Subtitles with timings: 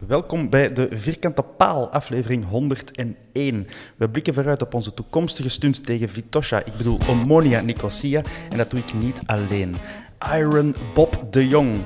[0.00, 3.66] Welkom bij de Vierkante Paal, aflevering 101.
[3.96, 8.70] We blikken vooruit op onze toekomstige stunt tegen Vitosha, ik bedoel Omonia Nicosia, en dat
[8.70, 9.76] doe ik niet alleen.
[10.34, 11.80] Iron Bob de Jong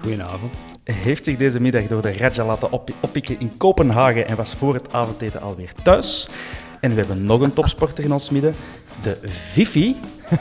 [0.00, 0.56] Goedenavond.
[0.84, 4.74] heeft zich deze middag door de Raja laten op oppikken in Kopenhagen en was voor
[4.74, 6.28] het avondeten alweer thuis.
[6.80, 8.54] En we hebben nog een topsporter in ons midden,
[9.02, 9.96] de Vivi.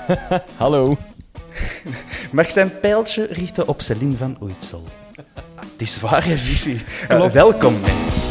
[0.55, 0.97] Hallo.
[2.31, 4.83] mag zijn pijltje richten op Celine van Oeitsel.
[5.77, 6.83] Het is waar, hè, Vivi.
[7.31, 8.21] Welkom, mensen.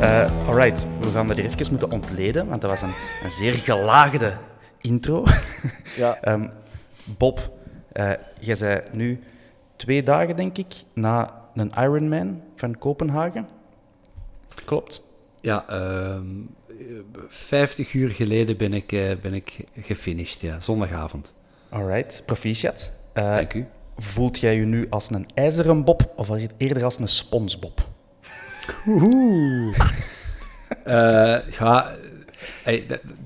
[0.00, 2.92] Eh alright, we gaan er hier even moeten ontleden, want dat was een,
[3.24, 4.36] een zeer gelaagde
[4.80, 5.24] intro.
[5.96, 6.18] Ja.
[6.22, 6.48] Ehm,
[7.04, 7.52] Bob,
[7.92, 9.22] eh, jij zei nu
[9.76, 13.48] twee dagen, denk ik, na een Ironman van Kopenhagen.
[14.64, 15.02] Klopt.
[15.40, 16.26] Ja, ehm
[17.26, 20.60] 50 uur geleden ben ik, eh, ben ik gefinished, ja.
[20.60, 21.32] Zondagavond.
[21.68, 22.92] Alright, proficiat.
[23.12, 23.66] Eh, Dank u.
[23.96, 27.88] Voelt jij je nu als een ijzeren bob of eerder als een sponsbob?
[30.84, 31.94] Eh, ja,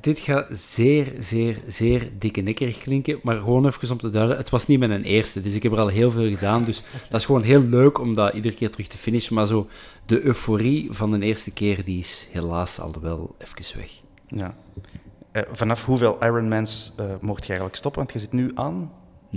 [0.01, 4.51] dit gaat zeer, zeer, zeer dikke nikkerig klinken, maar gewoon even om te duiden, het
[4.51, 7.27] was niet mijn eerste, dus ik heb er al heel veel gedaan, dus dat is
[7.27, 9.69] gewoon heel leuk om dat iedere keer terug te finishen, maar zo
[10.07, 13.91] de euforie van de eerste keer, die is helaas al wel even weg.
[14.27, 14.55] Ja.
[15.33, 18.01] Eh, vanaf hoeveel Ironmans eh mocht je eigenlijk stoppen?
[18.01, 18.91] Want je zit nu aan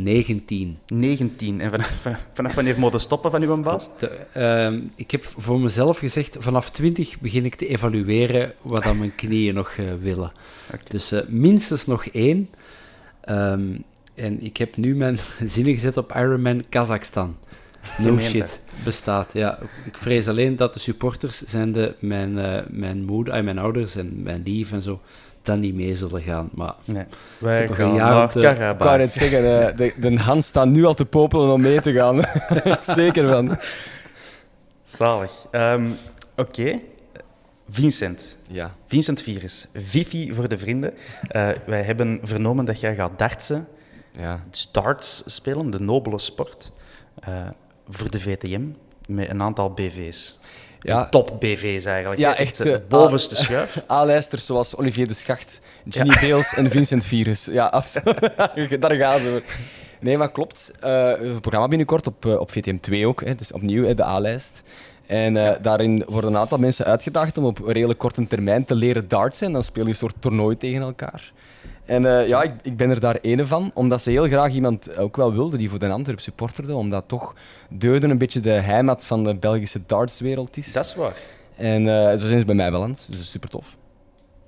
[0.04, 0.78] 19.
[0.88, 1.62] 19.
[1.62, 2.04] En vanaf,
[2.34, 3.90] vanaf, wanneer moet je stoppen van uw baas?
[4.00, 8.98] De, ehm, ik heb voor mezelf gezegd, vanaf 20 begin ik te evalueren wat aan
[8.98, 10.32] mijn knieën nog eh, willen.
[10.90, 12.50] Dus eh, minstens nog één.
[13.22, 13.78] Ehm,
[14.16, 17.38] en ik heb nu mijn zinnen gezet op Ironman Kazachstan.
[17.98, 19.34] No shit, bestaat.
[19.34, 23.96] Ja, ik vrees alleen dat de supporters, zijn de, mijn, eh, mijn moeder, mijn ouders
[23.96, 25.02] en mijn lief en zo,
[25.48, 26.50] dan niet mee zullen gaan.
[26.54, 27.04] Maar Nee.
[27.38, 28.98] Wij gaan jaar naar de- Ik wou Karabach.
[28.98, 32.22] net zeggen, eh, de, de Hans staat nu al te popelen om mee te gaan.
[32.96, 33.58] Zeker van.
[34.84, 35.48] Zalig.
[35.52, 35.90] Ehm,
[36.36, 36.80] Oké.
[37.70, 38.38] Vincent.
[38.48, 38.74] Ja.
[38.88, 39.68] Vincent Virus.
[39.74, 40.94] Vivi voor de vrienden.
[41.28, 43.68] Eh, wij hebben vernomen dat jij gaat dartsen.
[44.12, 44.40] ja.
[44.72, 46.72] Darts spelen, de nobele sport.
[47.20, 47.48] eh,
[47.90, 48.62] voor de VTM.
[49.08, 50.37] Met een aantal BV's.
[50.88, 51.10] Ja.
[51.10, 52.20] Top BV's eigenlijk.
[52.20, 53.82] Ja, echt, de eh, bovenste schuif.
[53.92, 57.46] A-lijsters zoals Olivier de Schacht, Ginny Beels en Vincent Virus.
[57.46, 58.82] Ja, absoluut.
[58.82, 59.44] Daar gaan ze.
[60.00, 60.72] Nee, maar klopt.
[60.80, 63.24] Eh, het programma binnenkort op, eh, op VTM 2 ook.
[63.26, 64.64] Hè, dus opnieuw hè, de A-lijst.
[65.08, 69.08] En eh, daarin worden een aantal mensen uitgedaagd om op redelijk korte termijn te leren
[69.08, 69.48] dartsen.
[69.48, 71.32] En dan speel je een soort toernooi tegen elkaar.
[71.86, 74.98] En eh, ja, ik, ik ben er daar ene van, omdat ze heel graag iemand
[74.98, 77.36] ook wel wilde die voor de Antwerp supporterde, omdat toch
[77.70, 80.72] Deuden een beetje de heimat van de Belgische dartswereld is.
[80.72, 81.16] Dat is waar.
[81.56, 83.78] En eh, zo zijn ze bij mij beland, dus dat is super tof.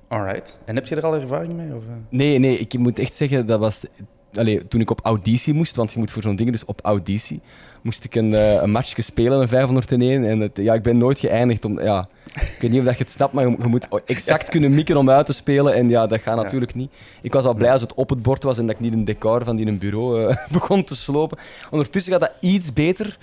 [0.07, 0.59] Alright.
[0.65, 1.75] En heb je er al ervaring mee?
[1.75, 1.83] Of?
[2.09, 3.85] Nee, nee, ik moet echt zeggen, dat was...
[4.33, 7.41] Allee, toen ik op auditie moest, want je moet voor zo'n ding dus op auditie,
[7.81, 10.23] moest ik een, eh, een matchje spelen, een 501.
[10.25, 11.65] En het, ja, ik ben nooit geëindigd.
[11.65, 14.49] Om, ja, ik weet niet of dat je het snapt, maar je, je moet exact
[14.49, 15.73] kunnen mikken om uit te spelen.
[15.73, 16.91] En ja, dat gaat natuurlijk niet.
[17.21, 19.03] Ik was al blij als het op het bord was en dat ik niet een
[19.03, 21.37] decor van die een bureau eh, begon te slopen.
[21.71, 23.17] Ondertussen gaat dat iets beter,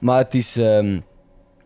[0.00, 0.56] maar het is...
[0.56, 1.00] ehm,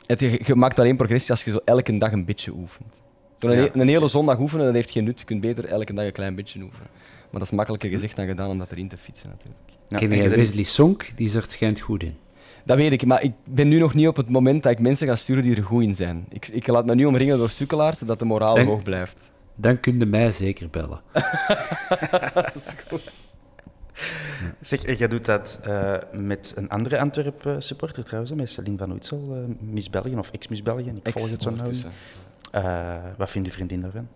[0.07, 3.01] het, je, maakt alleen progressie als je zo elke dag een beetje oefent.
[3.39, 3.69] Een, Ja.
[3.73, 5.19] een hele zondag oefenen, dat heeft geen nut.
[5.19, 6.89] Je kunt beter elke dag een klein beetje oefenen.
[7.33, 9.61] Maar dat is makkelijker gezegd dan gedaan om dat erin te fietsen natuurlijk.
[9.89, 11.11] Ja, Ken en jij Wesley Sonk?
[11.15, 12.17] Die is er schijnt goed in.
[12.65, 15.07] Dat weet ik, maar ik ben nu nog niet op het moment dat ik mensen
[15.07, 16.27] ga sturen die er goed in zijn.
[16.29, 19.33] Ik, ik laat me nu omringen door sukkelaars, zodat de moraal hoog blijft.
[19.55, 21.01] Dan kun je mij zeker bellen.
[24.61, 28.93] Zeg, en jij doet dat eh, met een andere Antwerp-supporter trouwens, hè, met Celine van
[28.93, 30.93] Oetsel, eh, Miss België of ex-Miss België.
[31.03, 31.71] Ik volg het zo nauw.
[32.53, 34.09] Eh, wat vindt uw vriendin daarvan?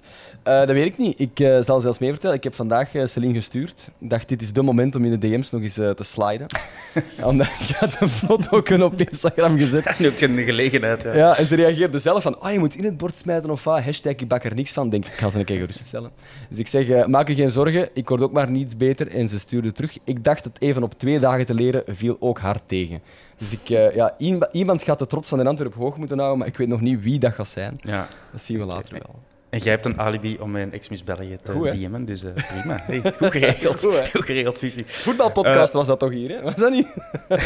[0.42, 1.20] Eh, dat weet ik niet.
[1.20, 2.36] Ik eh, zal zelfs mee vertellen.
[2.36, 3.90] Ik heb vandaag Celine gestuurd.
[3.98, 6.46] Ik dacht, dit is de moment om in de DM's nog eens te sliden.
[7.22, 9.84] Omdat ik had een foto kunnen op Instagram gezet.
[9.98, 11.02] Nu heb je een gelegenheid.
[11.02, 11.14] Ja.
[11.14, 13.80] Ja, en ze reageerde zelf van, oh, je moet in het bord smijten of wat.
[13.80, 14.88] Hashtag, ik bak er niks van.
[14.88, 16.10] Denk, ik ga ze een keer geruststellen.
[16.48, 19.08] Dus ik zeg, maak je geen zorgen, ik word ook maar niets beter.
[19.08, 19.96] En ze stuurde terug.
[20.04, 23.00] Ik dacht het even op twee dagen te leren, viel ook hard tegen.
[23.38, 24.14] Dus ik, eh, ja,
[24.50, 27.02] iemand- gaat de trots van de Antwerp hoog moeten houden, maar ik weet nog niet
[27.02, 27.78] wie dat gaat zijn.
[27.80, 28.08] Ja.
[28.32, 29.14] Dat zien we later wel.
[29.50, 31.70] En jij hebt een alibi om mijn ex-Miss België te Goed?
[31.70, 32.76] DM'en, dus eh, prima.
[32.82, 33.80] Hey, goed geregeld.
[34.12, 34.82] Goed, geregeld, Fifi.
[34.86, 36.42] Voetbalpodcast was dat toch hier, hè?
[36.42, 36.88] Was dat niet?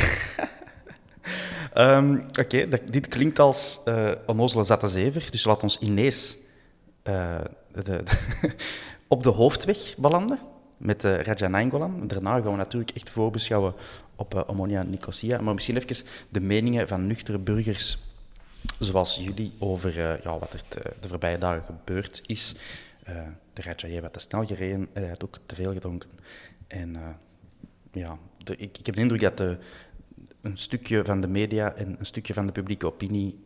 [1.75, 6.37] Ehm, Oké, dit klinkt als eh onnozele zatte zever, dus laat ons ineens
[7.03, 7.35] eh,
[7.73, 8.03] de, de-
[9.09, 10.39] op de hoofdweg belanden
[10.81, 12.07] met uh, Raja Nainggolan.
[12.07, 13.75] Daarna gaan we natuurlijk echt voorbeschouwen
[14.17, 17.99] op eh, Omonia Nicosia, maar misschien even de meningen van nuchtere burgers
[18.79, 20.63] zoals jullie over eh, ja, wat er
[21.01, 22.55] de voorbije dagen gebeurd is.
[23.53, 26.11] De Raja heeft wat te snel gereden, hij had ook te veel gedronken.
[26.67, 26.97] En
[27.93, 28.19] ja,
[28.57, 29.59] ik, ik heb de indruk dat de,
[30.41, 33.39] een stukje van de media en een stukje van de publieke opinie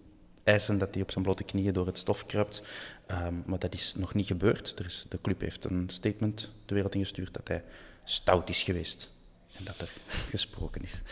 [0.44, 2.62] eisen dat hij op zijn blote knieën door het stof kruipt.
[3.06, 4.78] Ehm, maar dat is nog niet gebeurd.
[4.78, 7.64] Er is, de club heeft een statement de wereld ingestuurd dat hij
[8.04, 9.10] stout is geweest.
[9.56, 9.88] En dat er
[10.34, 11.02] gesproken is.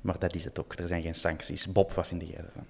[0.00, 0.74] Maar dat is het ook.
[0.74, 1.72] Er zijn geen sancties.
[1.72, 2.66] Bob, wat vind jij ervan?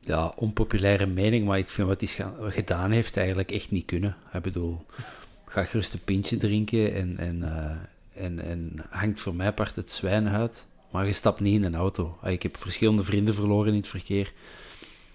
[0.00, 4.16] Ja, onpopulaire mening, maar ik vind wat hij gedaan heeft eigenlijk echt niet kunnen.
[4.32, 4.86] Ik bedoel,
[5.46, 9.90] ga gerust een pintje drinken en, en, eh, en, en hangt voor mij part het
[9.90, 10.66] zwijn uit.
[10.92, 12.18] Maar je stapt niet in een auto.
[12.24, 14.32] Ik heb verschillende vrienden verloren in het verkeer.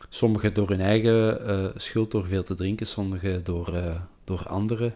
[0.09, 2.87] Sommigen door hun eigen eh, schuld, door veel te drinken.
[2.87, 4.95] Sommigen door, eh, door anderen.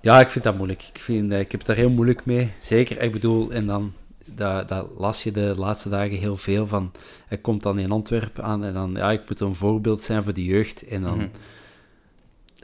[0.00, 0.82] Ja, ik vind dat moeilijk.
[0.92, 2.52] Ik, vind, ik heb daar heel moeilijk mee.
[2.60, 3.92] Zeker, ik bedoel, en dan
[4.24, 6.92] dat, dat las je de laatste dagen heel veel van.
[7.26, 10.34] Hij komt dan in Antwerpen aan en dan, ja, ik moet een voorbeeld zijn voor
[10.34, 10.86] de jeugd.
[10.86, 11.28] En dan, Mhm.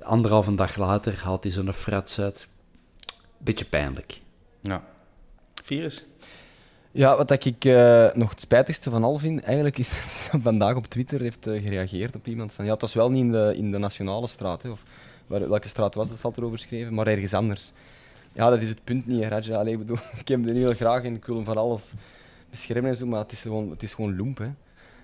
[0.02, 2.48] anderhalve dag later, haalt hij zo'n frats uit.
[3.38, 4.20] Beetje pijnlijk.
[4.62, 4.84] Ja.
[5.64, 6.04] Virus?
[6.96, 9.88] Ja, wat dat ik eh, nog het spijtigste van al vind, eigenlijk is
[10.22, 13.10] dat hij vandaag op Twitter heeft eh, gereageerd op iemand van ja, het was wel
[13.10, 14.82] niet in de, in de nationale straat, hè, of
[15.26, 17.72] waar, welke straat was dat, zat erover geschreven, maar ergens anders.
[18.32, 19.58] Ja, dat is het punt niet, Raja.
[19.58, 21.92] Allee, ik bedoel, ik heb hem heel graag en ik wil hem van alles
[22.50, 24.48] beschermen en zo, maar het is gewoon, het is gewoon loemp, hè.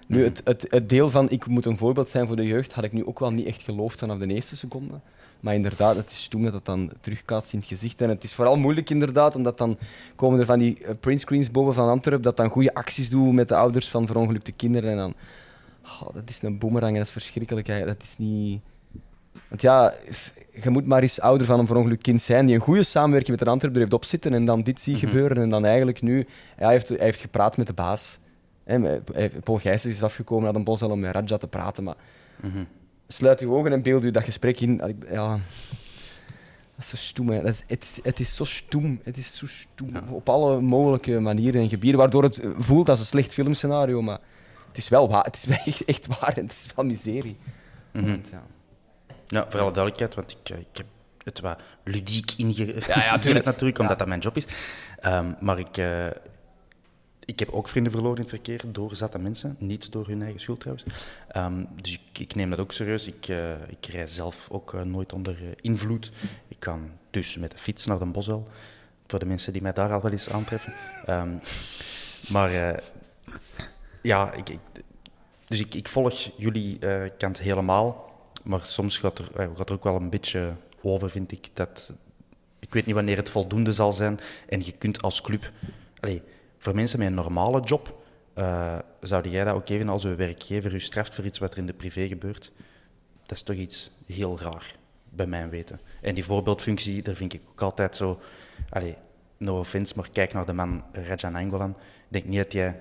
[0.06, 2.84] Nu, het, het, het deel van ik moet een voorbeeld zijn voor de jeugd, had
[2.84, 4.94] ik nu ook wel niet echt geloofd vanaf de eerste seconde.
[5.42, 8.00] Maar inderdaad, het is stoem dat het dan terugkaatst in het gezicht.
[8.00, 9.78] En het is vooral moeilijk inderdaad, omdat dan
[10.16, 13.48] komen er van die eh, printscreens boven van Antwerpen, dat dan goede acties doen met
[13.48, 14.90] de ouders van verongelukte kinderen.
[14.90, 15.14] En dan,
[15.84, 17.66] oh, dat is een boemerang en dat is verschrikkelijk.
[17.66, 17.84] hè.
[17.86, 18.60] Dat is niet...
[19.48, 19.94] Want ja,
[20.62, 23.46] je moet maar eens ouder van een verongelukt kind zijn die een goede samenwerking met
[23.46, 25.42] een Antwerpen er heeft opzitten en dan dit ziet gebeuren.
[25.42, 26.18] En dan eigenlijk nu...
[26.58, 28.18] ja, hij, heeft, hij heeft gepraat met de baas.
[28.64, 29.00] Hè,
[29.44, 31.96] Paul Gijsens is afgekomen naar een bos om met Raja te praten, maar
[33.12, 34.80] sluit je ogen en beeld je dat gesprek in.
[35.10, 35.30] Ja,
[36.74, 37.28] dat is zo stoem.
[37.28, 37.42] Hè.
[37.42, 39.00] Dat is, het, is, het is zo stoem.
[39.04, 39.88] Het is zo stoem.
[40.08, 44.18] Op alle mogelijke manieren en gebieden, waardoor het voelt als een slecht filmscenario, maar
[44.68, 45.24] het is wel waar.
[45.24, 47.36] Het is wel echt, echt waar en het is wel miserie.
[47.92, 48.42] Want, ja.
[49.26, 50.86] Ja, voor alle duidelijkheid, want ik, eh, ik heb
[51.24, 52.74] het wat ludiek inge-
[53.14, 54.46] ingezet natuurlijk, omdat dat mijn job is.
[55.00, 56.06] Ehm, maar ik, eh,
[57.24, 60.40] ik heb ook vrienden verloren in het verkeer door zatte mensen, niet door hun eigen
[60.40, 60.86] schuld trouwens.
[61.28, 63.06] Ehm, dus ik, ik neem dat ook serieus.
[63.06, 66.12] Ik, eh ik rij zelf ook eh, nooit onder eh, invloed.
[66.48, 68.48] Ik kan dus met de fiets naar de Bosel,
[69.06, 70.74] voor de mensen die mij daar al wel eens aantreffen.
[71.06, 71.34] Ehm,
[72.28, 72.82] maar
[74.02, 74.58] ja, ik, ik,
[75.48, 76.78] dus ik, ik volg jullie
[77.18, 78.10] kant helemaal.
[78.42, 81.48] Maar soms gaat er, gaat er ook wel een beetje over, vind ik.
[81.54, 81.92] Dat,
[82.58, 84.20] ik weet niet wanneer het voldoende zal zijn.
[84.48, 85.50] En je kunt als club...
[86.00, 86.22] Allee,
[86.62, 88.02] voor mensen met een normale job,
[88.34, 91.58] eh zou jij dat ook even als een werkgever u straft voor iets wat er
[91.58, 92.52] in de privé gebeurt?
[93.26, 94.76] Dat is toch iets heel raar,
[95.10, 95.80] bij mijn weten.
[96.00, 98.20] En die voorbeeldfunctie, daar vind ik ook altijd zo...
[98.68, 98.96] Allee,
[99.36, 101.70] no offense, maar kijk naar de man Rajan Angolan.
[101.70, 101.76] Ik
[102.08, 102.80] denk niet dat jij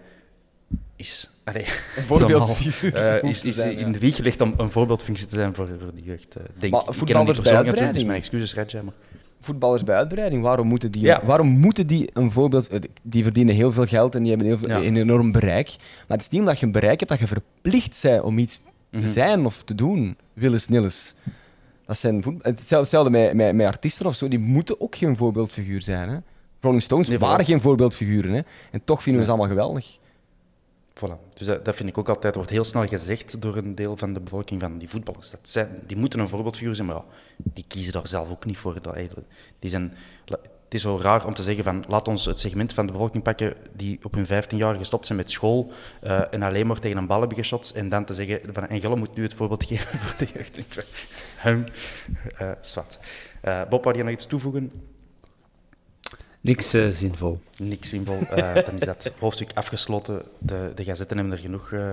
[0.95, 1.29] is...
[1.43, 1.65] Allee,
[2.07, 3.85] voorbeeldfiguur normaal, eh, is, is zijn, ja.
[3.85, 6.35] in de wieg gelegd om een voorbeeldfunctie te zijn voor, voor de jeugd.
[6.35, 8.81] eh, denk, Maar ik ken niet bij persoonlijk natuurlijk, dus mijn excuses, Raja.
[8.81, 8.93] Maar...
[9.41, 11.21] Voetballers bij uitbreiding, waarom moeten die, Ja.
[11.25, 12.67] waarom moeten die een voorbeeld...
[12.67, 14.77] eh, Die verdienen heel veel geld en die hebben heel veel, Ja.
[14.87, 15.75] een enorm bereik.
[16.07, 18.61] Maar het is niet omdat je een bereik hebt dat je verplicht bent om iets
[18.91, 20.17] te zijn of te doen.
[20.33, 21.15] Willis Nilles.
[21.85, 24.27] Dat zijn hetzelfde met, met, met artiesten of zo.
[24.27, 26.09] Die moeten ook geen voorbeeldfiguur zijn.
[26.09, 26.17] Hè?
[26.61, 28.31] Rolling Stones Nee, waren geen voorbeeldfiguren.
[28.33, 28.41] Hè?
[28.71, 29.97] En toch vinden we ze allemaal geweldig.
[30.93, 31.33] Voilà.
[31.33, 34.13] Dus dat, dat vind ik ook altijd, wordt heel snel gezegd door een deel van
[34.13, 35.29] de bevolking van die voetballers.
[35.29, 37.03] Dat zijn, die moeten een voorbeeldfiguur zijn, maar ja,
[37.37, 38.81] die kiezen daar zelf ook niet voor.
[38.81, 38.97] Dat,
[39.59, 39.93] die zijn,
[40.25, 43.23] het is zo raar om te zeggen van, laat ons het segment van de bevolking
[43.23, 45.71] pakken die op hun 15 jaar gestopt zijn met school
[46.01, 48.79] eh, en alleen maar tegen een bal hebben geschot en dan te zeggen van, en
[48.79, 50.85] Gelle moet nu het voorbeeld geven voor de jeugd.
[51.35, 51.65] Hem,
[52.37, 52.99] eh, zwart.
[53.41, 54.90] Eh, Bob, wou je nog iets toevoegen?
[56.41, 57.39] Niks eh, zinvol.
[57.57, 58.19] Niks zinvol.
[58.19, 60.21] Eh, dan is dat hoofdstuk afgesloten.
[60.37, 61.91] De, de gazetten hebben er genoeg eh,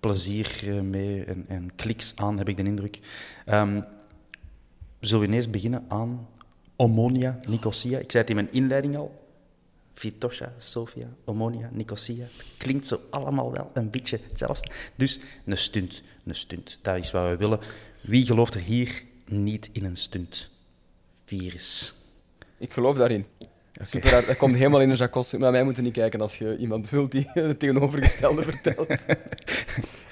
[0.00, 3.00] plezier mee en, en kliks aan, heb ik de indruk.
[3.44, 3.80] Ehm,
[5.00, 6.28] zullen we ineens beginnen aan
[6.76, 7.98] Omonia, Nicosia?
[7.98, 9.26] Ik zei het in mijn inleiding al.
[9.94, 12.24] Vitosha, Sofia, Omonia, Nicosia.
[12.36, 14.70] Het klinkt zo allemaal wel een beetje hetzelfde.
[14.94, 16.78] Dus een stunt, een stunt.
[16.82, 17.60] Dat is wat we willen.
[18.00, 20.50] Wie gelooft er hier niet in een stunt?
[21.24, 21.94] Virus.
[22.58, 23.26] Ik geloof daarin.
[23.80, 25.32] Super, dat- dat komt helemaal in een jacos.
[25.32, 29.06] Maar mij moeten niet kijken als je iemand wilt die het tegenovergestelde vertelt.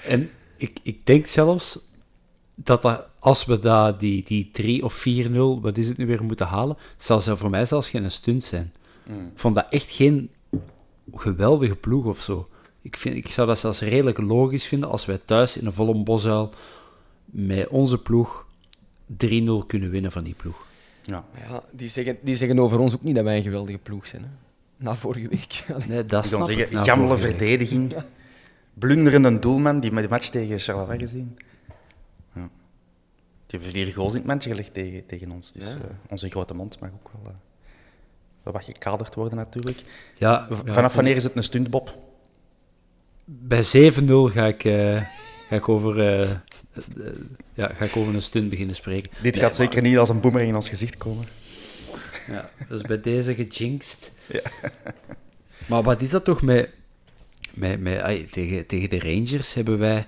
[0.07, 1.79] En ik, ik denk zelfs
[2.55, 5.31] dat, dat als we dat, die, die 3 of 4-0,
[5.61, 8.71] wat is het nu weer, moeten halen, ze voor mij zelfs geen stunt zijn.
[9.07, 10.29] Ik vond dat echt geen
[11.15, 12.47] geweldige ploeg of zo.
[12.81, 16.03] Ik, vind, ik zou dat zelfs redelijk logisch vinden als wij thuis in een volle
[16.03, 16.49] bosuil
[17.25, 18.45] met onze ploeg
[19.11, 19.15] 3-0
[19.67, 20.65] kunnen winnen van die ploeg.
[21.07, 21.25] Ja.
[21.49, 24.21] Ja, die, zeggen, die zeggen over ons ook niet dat wij een geweldige ploeg zijn.
[24.23, 24.29] Hè?
[24.77, 25.63] Na vorige week.
[25.73, 25.87] Allee.
[25.87, 27.95] Nee, dat zeggen, gammele verdediging.
[28.73, 31.37] Blunderende doelman, die met de match tegen Charleroi gezien.
[32.35, 32.49] Ja.
[33.47, 35.51] Die hebben vier goals in het mandje gelegd tegen, tegen ons.
[35.51, 35.69] Dus Ja.
[35.69, 37.37] eh, onze grote mond mag ook wel, eh,
[38.43, 39.83] wel wat gekaderd worden natuurlijk.
[40.17, 41.95] Ja, Vanaf wanneer is het een stunt, Bob?
[43.25, 44.95] Bij 7-0 ga ik, eh,
[45.47, 45.95] ga, ik over,
[47.53, 49.11] ja, ga ik over een stunt beginnen spreken.
[49.21, 51.25] Dit Nee, gaat zeker niet als een boemerang in ons gezicht komen.
[52.27, 54.11] Ja, dus bij deze gejinxed.
[55.67, 56.69] Maar wat is dat toch met...
[57.53, 60.05] met, met tegen, tegen de Rangers hebben wij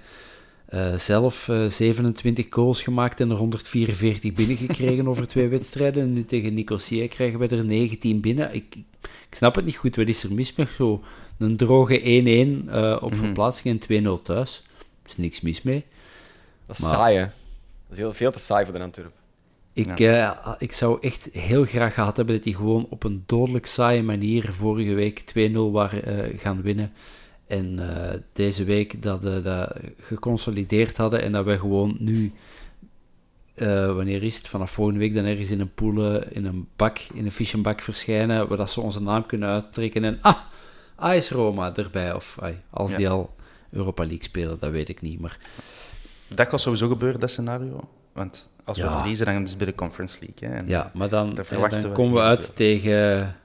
[0.70, 6.04] eh, zelf eh, 27 goals gemaakt en er 144 binnengekregen over twee wedstrijden.
[6.04, 8.54] En nu tegen Nicosia krijgen we er 19 binnen.
[8.54, 9.96] Ik, ik snap het niet goed.
[9.96, 11.04] Wat is er mis met zo
[11.38, 12.00] een droge
[12.66, 14.64] 1-1 eh, op verplaatsing en 2-0 thuis?
[15.04, 15.84] Er is niks mis mee.
[16.70, 17.24] Dat is Maar- saai, hè.
[17.24, 17.32] Dat
[17.92, 19.14] is heel, veel te saai voor de Antwerpen.
[19.74, 23.66] Ik, eh, ik zou echt heel graag gehad hebben dat die gewoon op een dodelijk
[23.66, 26.92] saaie manier vorige week 2-0 waren eh, gaan winnen.
[27.48, 32.34] En eh, deze week dat we dat geconsolideerd hadden en dat we gewoon nu,
[33.56, 36.68] eh, wanneer is het, vanaf volgende week dan ergens in een pool, eh, in een
[36.76, 40.38] bak, in een fischenbak verschijnen, waar dat ze onze naam kunnen uittrekken en ah,
[40.96, 42.14] AS Roma erbij.
[42.14, 42.98] Of ai, als Ja.
[42.98, 43.36] die al
[43.72, 45.20] Europa League spelen, dat weet ik niet.
[45.20, 45.38] Maar
[46.30, 47.90] Dat gaat sowieso gebeuren, dat scenario.
[48.14, 48.92] Want als we Ja.
[49.00, 50.50] verliezen, dan is het bij de Conference League.
[50.50, 50.56] Hè.
[50.64, 52.54] En Ja, maar dan, eh, dan we komen we uit veel.
[52.56, 53.36] tegen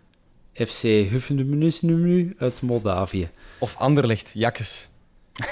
[0.54, 1.82] FC Huffendemünus
[2.38, 3.28] uit Moldavië.
[3.58, 4.88] Of Anderlecht, Jakkes.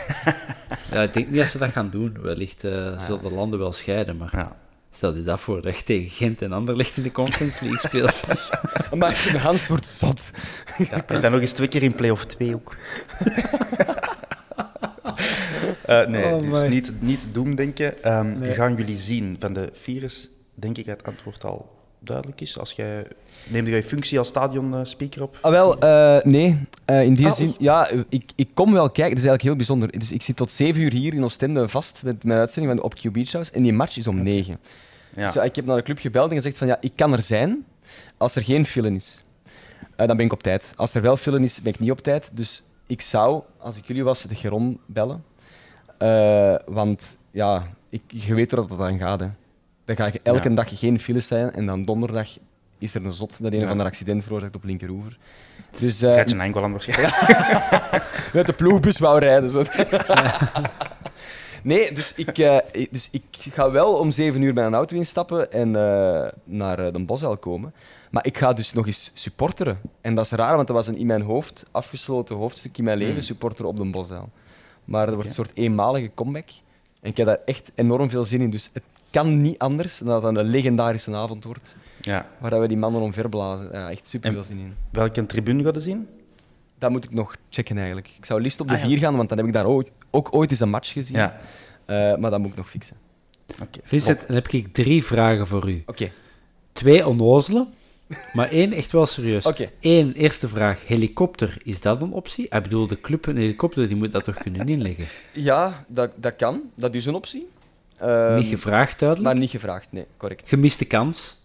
[0.92, 2.16] Ja, ik denk niet dat ze dat gaan doen.
[2.20, 4.56] Wellicht eh, zullen de landen wel scheiden, maar Ja.
[4.90, 8.22] stel je dat voor dat je tegen Gent en Anderlecht in de Conference League speelt.
[8.94, 10.30] Maar Hans wordt zot.
[10.78, 12.76] Ja, en dan nog eens twee keer in play-off 2 ook.
[15.86, 18.02] Eh, nee, Oh, dus niet, niet doemdenken.
[18.02, 18.52] Ehm Nee.
[18.52, 22.58] Gaan jullie zien van de virus, denk ik dat het antwoord al duidelijk is.
[22.58, 23.06] Als jij,
[23.48, 25.38] neem jij je functie als stadionspeaker op?
[25.40, 26.60] Ah, wel, eh, nee.
[26.84, 29.14] Eh, in die Ah, zin, ja, ik, ik kom wel kijken.
[29.14, 29.98] Het is eigenlijk heel bijzonder.
[29.98, 32.94] Dus ik zit tot 7 uur hier in Oostende vast met mijn uitzending van op
[32.94, 33.52] Q Beach House.
[33.52, 34.58] En die match is om 9.
[35.16, 35.32] Ja.
[35.32, 37.64] Dus ik heb naar de club gebeld en gezegd van ja, ik kan er zijn
[38.16, 39.24] als er geen file is.
[39.96, 40.72] Eh, dan ben ik op tijd.
[40.76, 42.30] Als er wel file is, ben ik niet op tijd.
[42.32, 45.24] Dus ik zou, als ik jullie was, de Geron bellen.
[46.02, 49.21] Eh, want ja, ik, je weet waar dat dan gaat.
[49.21, 49.26] Hè.
[49.85, 50.54] Dan ga je elke Ja.
[50.54, 52.28] dag geen file zijn en dan donderdag
[52.78, 53.64] is er een zot dat een Ja.
[53.64, 55.18] of ander accident veroorzaakt op linkeroever.
[55.78, 57.14] Dus eh, Gretchen Engeland waarschijnlijk.
[58.32, 59.50] met de ploegbus wou rijden.
[59.50, 59.64] Zo.
[61.62, 64.97] nee, dus ik, eh, ik- dus ik ga wel om zeven uur bij een auto
[64.97, 67.75] instappen en eh, naar eh, de Bosuil komen.
[68.11, 69.80] Maar ik ga dus nog eens supporteren.
[70.00, 72.99] En dat is raar, want dat was een in mijn hoofd afgesloten hoofdstuk in mijn
[72.99, 73.23] leven, Hmm.
[73.23, 74.28] supporteren op de Bosuil.
[74.92, 76.49] Maar dat wordt een soort eenmalige comeback.
[77.00, 78.50] En ik heb daar echt enorm veel zin in.
[78.50, 82.26] Dus het kan niet anders dan dat het een legendarische avond wordt, Ja.
[82.38, 83.68] waar dat we die mannen omverblazen.
[83.72, 84.75] Ja, echt super veel zin in.
[84.90, 86.08] Welke tribune gaat je zien?
[86.78, 88.11] Dat moet ik nog checken eigenlijk.
[88.18, 88.87] Ik zou liefst op de Ah, ja.
[88.87, 91.16] vier gaan, want dan heb ik daar ooit, ook ooit eens een match gezien.
[91.16, 91.37] Ja.
[91.84, 92.96] Eh, maar dat moet ik nog fixen.
[93.62, 93.78] Oké.
[93.82, 95.82] Vincent, dan heb ik drie vragen voor u.
[95.87, 96.11] Oké.
[96.72, 97.68] Twee onnozelen
[98.33, 99.47] Maar één, echt wel serieus.
[99.47, 99.71] Oké.
[99.81, 100.87] Eén, eerste vraag.
[100.87, 102.45] Helikopter, is dat een optie?
[102.45, 105.04] Ik bedoel, de club een helikopter, die moet dat toch kunnen inleggen?
[105.33, 106.61] Ja, dat, dat kan.
[106.76, 107.49] Dat is een optie.
[107.99, 109.28] Ehm, niet gevraagd, duidelijk.
[109.33, 110.49] Maar niet gevraagd, nee, correct.
[110.49, 111.37] Gemiste kans.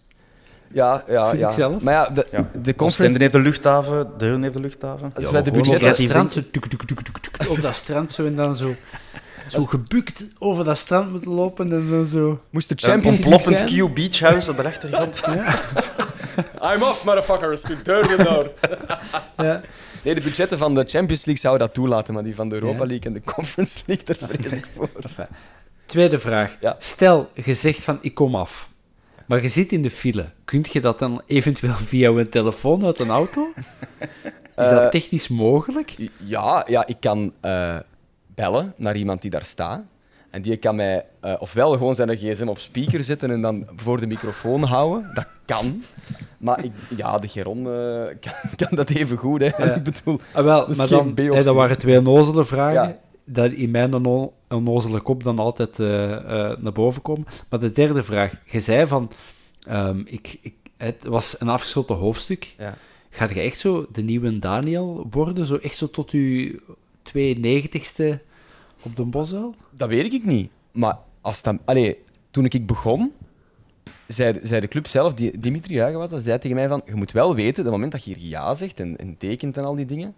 [0.72, 1.48] Ja, ja, Vind ja.
[1.48, 1.82] ik zelf.
[1.82, 2.50] Maar ja, de, Ja.
[2.62, 3.18] de conference...
[3.18, 5.12] heeft de luchthaven, Deurne heeft de luchthaven.
[5.14, 5.86] Als wij de budgetten...
[5.86, 8.74] dat strand, zo, tuk, tuk, tuk, tuk, tuk, op dat strand zo en dan zo,
[9.48, 12.40] zo gebukt over dat strand moeten lopen en dan zo...
[12.50, 13.90] Moest de Een Champions League ontploffend?
[13.90, 15.22] Q Beach House op de achtergrond.
[16.62, 18.60] I'm off, motherfuckers, to Durban Noord.
[19.36, 19.60] Ja.
[20.02, 22.82] Nee, de budgetten van de Champions League zouden dat toelaten, maar die van de Europa
[22.82, 22.86] Ja.
[22.86, 24.88] League en de Conference League, daar vrees ik voor.
[25.86, 26.56] Tweede vraag.
[26.60, 26.76] Ja.
[26.78, 28.68] Stel, je zegt van, ik kom af.
[29.26, 30.30] Maar je zit in de file.
[30.44, 33.46] Kunt je dat dan eventueel via een telefoon uit een auto?
[34.56, 35.94] Is Eh, dat technisch mogelijk?
[36.16, 37.76] Ja, ja ik kan eh,
[38.34, 39.80] bellen naar iemand die daar staat.
[40.38, 44.00] En die kan mij eh, ofwel gewoon zijn gsm op speaker zetten en dan voor
[44.00, 45.10] de microfoon houden.
[45.14, 45.82] Dat kan.
[46.38, 49.40] Maar ik, ja, de Geron eh, kan, kan dat even goed.
[49.40, 49.46] Hè.
[49.64, 49.74] Ja.
[49.74, 52.82] Ik bedoel, Ah, wel, maar dan, dat waren twee onnozele vragen.
[52.82, 52.98] Ja.
[53.24, 53.94] Dat in mijn
[54.48, 55.86] onnozele kop dan altijd eh,
[56.58, 57.26] naar boven komen.
[57.50, 58.32] Maar de derde vraag.
[58.44, 59.10] Je zei van...
[59.68, 62.54] ehm, ik, ik, het was een afgesloten hoofdstuk.
[62.58, 62.74] Ja.
[63.10, 65.46] Gaat je echt zo de nieuwe Daniel worden?
[65.46, 66.60] Zo echt zo tot je
[67.16, 68.26] 92ste
[68.82, 69.54] op de Bosel?
[69.70, 70.50] dat weet ik niet.
[70.72, 71.98] Maar als dat, allee,
[72.30, 73.12] toen ik begon,
[74.06, 76.94] zei, zei de club zelf, die, Dimitri Huigen was dat, zei tegen mij van, je
[76.94, 79.74] moet wel weten, het moment dat je hier ja zegt en, en tekent en al
[79.74, 80.14] die dingen,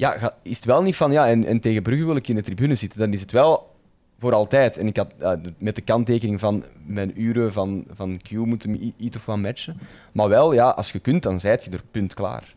[0.00, 2.42] ja, is het wel niet van, ja, en, en tegen Brugge wil ik in de
[2.42, 2.98] tribune zitten.
[2.98, 3.70] Dan is het wel
[4.18, 4.76] voor altijd.
[4.76, 9.16] En ik had eh, met de kanttekening van mijn uren van, van Q moeten iets
[9.16, 9.78] of wat matchen.
[10.12, 12.54] Maar wel, ja, als je kunt, dan zijt je er punt klaar.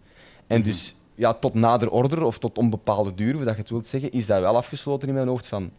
[0.48, 3.88] En dus, ja, tot nader order of tot onbepaalde duur, hoe dat je het wilt
[3.88, 5.72] zeggen, is dat wel afgesloten in mijn hoofd van,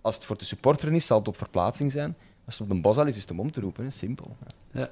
[0.00, 2.16] als het voor de supporter is, zal het op verplaatsing zijn.
[2.44, 3.84] Als het op de bosal is, is het om om te roepen.
[3.84, 3.90] Hè.
[3.90, 4.36] Simpel.
[4.72, 4.88] Ja.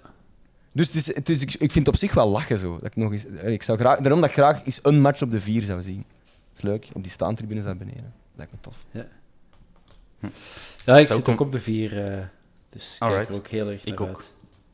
[0.72, 2.72] Dus, het is, het is, ik, ik vind het op zich wel lachen zo.
[2.72, 5.22] Dat ik nog eens, eh, ik zou graag, daarom dat ik graag eens een match
[5.22, 6.04] op de vier zou zien.
[6.24, 8.12] Dat is leuk, op die staantribunes daar beneden.
[8.34, 8.76] Lijkt me tof.
[8.90, 9.00] Ja,
[10.20, 12.06] ik Zou zit ik ook op de vier.
[12.12, 12.18] eh,
[12.70, 13.28] dus ik kijk Alright.
[13.28, 14.16] er ook heel erg Ik naar ook.
[14.16, 14.30] uit.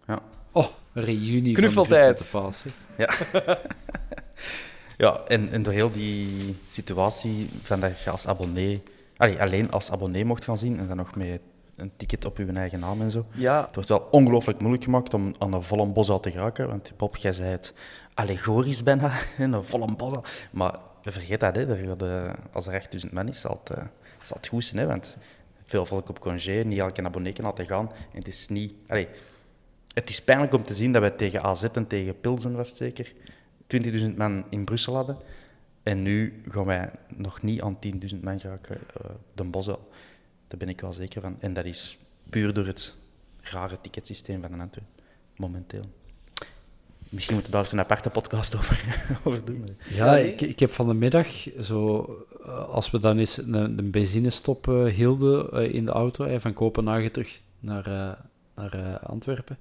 [0.06, 0.20] Ja.
[0.52, 2.26] Oh, reunie Knuffeltijd.
[2.26, 2.70] van de.
[2.96, 3.11] Ja.
[4.96, 8.83] ja, en, en door heel die situatie van dat je als abonnee,
[9.16, 11.40] allee, alleen als abonnee mocht gaan zien en dan nog met
[11.76, 13.26] een ticket op je eigen naam en zo.
[13.35, 16.68] Ja, Het wordt wel ongelooflijk moeilijk gemaakt om aan de volle bos uit te geraken.
[16.68, 17.74] Want Bob, jij zei het
[18.14, 20.18] allegorisch bijna, in een volle bos.
[20.52, 21.66] Maar vergeet dat, hè.
[21.66, 23.85] Er eh, als er 8000 man is, zal het, eh,
[24.22, 24.80] zal het goed zijn.
[24.80, 25.16] Hè, want
[25.64, 27.90] veel volk op congé, niet elke abonnee kan altijd gaan.
[28.12, 28.74] En het is niet...
[28.87, 29.09] Allee,
[29.94, 32.76] het is pijnlijk om te zien dat wij tegen AZ en tegen Pilsen, was het
[32.76, 33.12] zeker,
[33.66, 35.16] 20.000 man in Brussel hadden.
[35.83, 37.79] En nu gaan wij nog niet aan
[38.14, 39.88] 10.000 man geraken, eh de Bosel.
[40.48, 41.37] Daar ben ik wel zeker van.
[41.40, 41.98] En dat is
[42.31, 42.94] puur door het
[43.40, 44.92] rare ticketsysteem van de Antwerpen,
[45.37, 45.85] momenteel.
[47.09, 48.85] Misschien moeten we daar eens een aparte podcast over,
[49.24, 49.64] over doen.
[49.88, 51.29] Ja, ik, ik heb van de middag,
[51.61, 52.05] zo,
[52.44, 56.53] eh, als we dan eens een, een benzinestop eh, hielden eh, in de auto, van
[56.53, 58.12] Kopenhagen terug naar, eh,
[58.55, 59.59] naar eh, Antwerpen,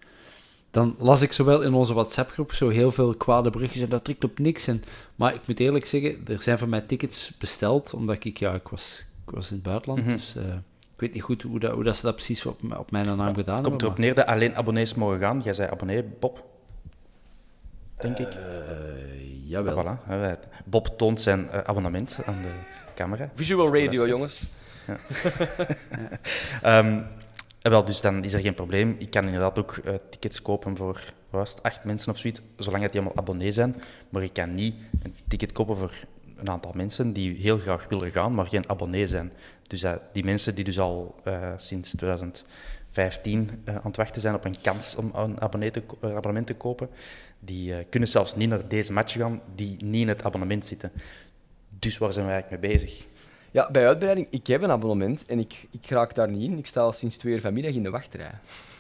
[0.73, 4.23] dan las ik zowel in onze WhatsApp-groep zo heel veel kwade berichtjes en dat trekt
[4.23, 4.67] op niks.
[4.67, 4.83] En,
[5.15, 8.67] maar ik moet eerlijk zeggen, er zijn van mij tickets besteld, omdat ik, ja, ik
[8.67, 10.43] was, ik was in het buitenland, dus eh,
[10.93, 13.33] ik weet niet goed hoe, dat, hoe dat ze dat precies op, op mijn naam
[13.35, 13.81] gedaan Komt hebben.
[13.83, 15.41] erop neer dat alleen abonnees mogen gaan.
[15.43, 16.43] Jij zei abonnee, Bob.
[17.99, 18.33] Denk ik.
[18.33, 18.41] Eh,
[19.47, 19.97] Ja, jawel.
[20.07, 20.39] voilà.
[20.65, 22.51] Bob toont zijn eh, abonnement aan de
[22.95, 23.29] camera.
[23.35, 24.49] visual radio, jongens.
[26.61, 27.01] Ehm,
[27.63, 28.95] en wel, dus dan is er geen probleem.
[28.99, 32.91] Ik kan inderdaad ook eh, tickets kopen voor was acht mensen of zoiets, zolang het
[32.91, 33.75] die allemaal abonnee zijn.
[34.09, 35.93] Maar ik kan niet een ticket kopen voor
[36.37, 39.31] een aantal mensen die heel graag willen gaan, maar geen abonnee zijn.
[39.67, 44.35] Dus eh, die mensen die dus al eh, sinds 2015 eh, aan het wachten zijn
[44.35, 46.89] op een kans om een, een abonnement te kopen,
[47.39, 50.91] die eh, kunnen zelfs niet naar deze match gaan, die niet in het abonnement zitten.
[51.79, 53.05] Dus waar zijn we eigenlijk mee bezig?
[53.53, 56.57] Ja, bij uitbreiding, ik heb een abonnement en ik, ik raak daar niet in.
[56.57, 58.31] Ik sta al sinds twee uur vanmiddag in de wachtrij.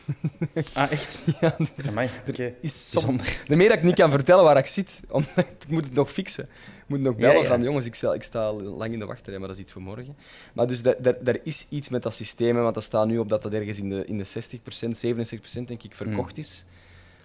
[0.73, 1.21] Ah, echt?
[1.41, 1.55] Ja,
[1.87, 2.53] Amai, oké.
[2.61, 3.37] is Bijzonder.
[3.47, 6.11] De meer dat ik niet kan vertellen waar ik zit, omdat ik moet het nog
[6.11, 6.43] fixen.
[6.43, 7.47] Ik moet nog bellen Ja, ja.
[7.47, 9.71] van, jongens, ik sta, ik sta al lang in de wachtrij, maar dat is iets
[9.71, 10.15] voor morgen.
[10.53, 13.53] Maar dus daar- is iets met dat systeem, want dat staat nu op dat dat
[13.53, 16.65] ergens in de, in de 60%, 67% denk ik verkocht is.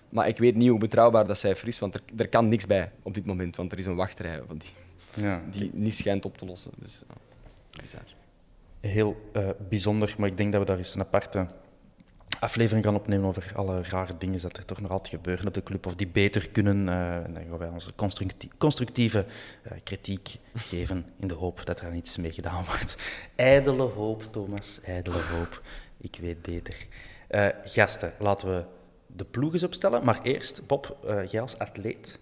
[0.09, 2.91] Maar ik weet niet hoe betrouwbaar dat cijfer is, want er, er kan niks bij
[3.03, 4.71] op dit moment, want er is een wachtrij van die,
[5.25, 6.71] Ja, die niet schijnt op te lossen.
[6.79, 7.15] Dus, ja,
[7.81, 8.03] bizar.
[8.81, 11.47] heel eh, bijzonder, maar ik denk dat we daar eens een aparte
[12.41, 15.63] aflevering gaan opnemen over alle rare dingen dat er toch nog altijd gebeuren op de
[15.63, 16.89] club, of die beter kunnen.
[16.89, 19.27] eh, en dan gaan wij onze constructie- constructieve
[19.63, 22.97] eh, kritiek geven in de hoop dat er aan iets mee gedaan wordt.
[23.37, 25.63] Ijdele hoop, Thomas, ijdele hoop.
[26.01, 26.87] Ik weet beter.
[27.29, 28.65] Eh, gasten, laten we
[29.07, 30.05] de ploeg eens opstellen.
[30.05, 32.19] Maar eerst, Bob, eh, jij als atleet.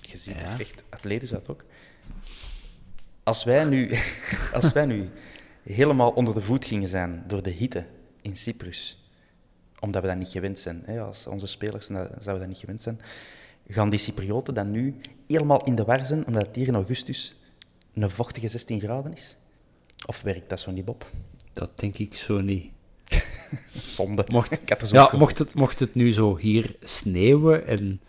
[0.00, 0.52] Je ziet Ja.
[0.52, 1.64] er echt atletisch uit ook.
[3.26, 3.90] Als wij, nu,
[4.52, 5.08] als wij nu
[5.62, 7.86] helemaal onder de voet gingen zijn door de hitte
[8.22, 9.10] in Cyprus,
[9.80, 12.80] omdat we dat niet gewend zijn, hè, als onze spelers zouden we dat niet gewend
[12.80, 13.00] zijn,
[13.68, 17.36] gaan die Cyprioten dan nu helemaal in de war zijn, omdat het hier in augustus
[17.94, 19.36] een vochtige 16 graden is?
[20.06, 21.06] Of werkt dat zo niet, Bob?
[21.52, 22.70] Dat denk ik zo niet.
[23.96, 24.24] Zonde.
[24.32, 28.00] Mocht- ik had zo Ja, mocht het, mocht het nu zo hier sneeuwen en,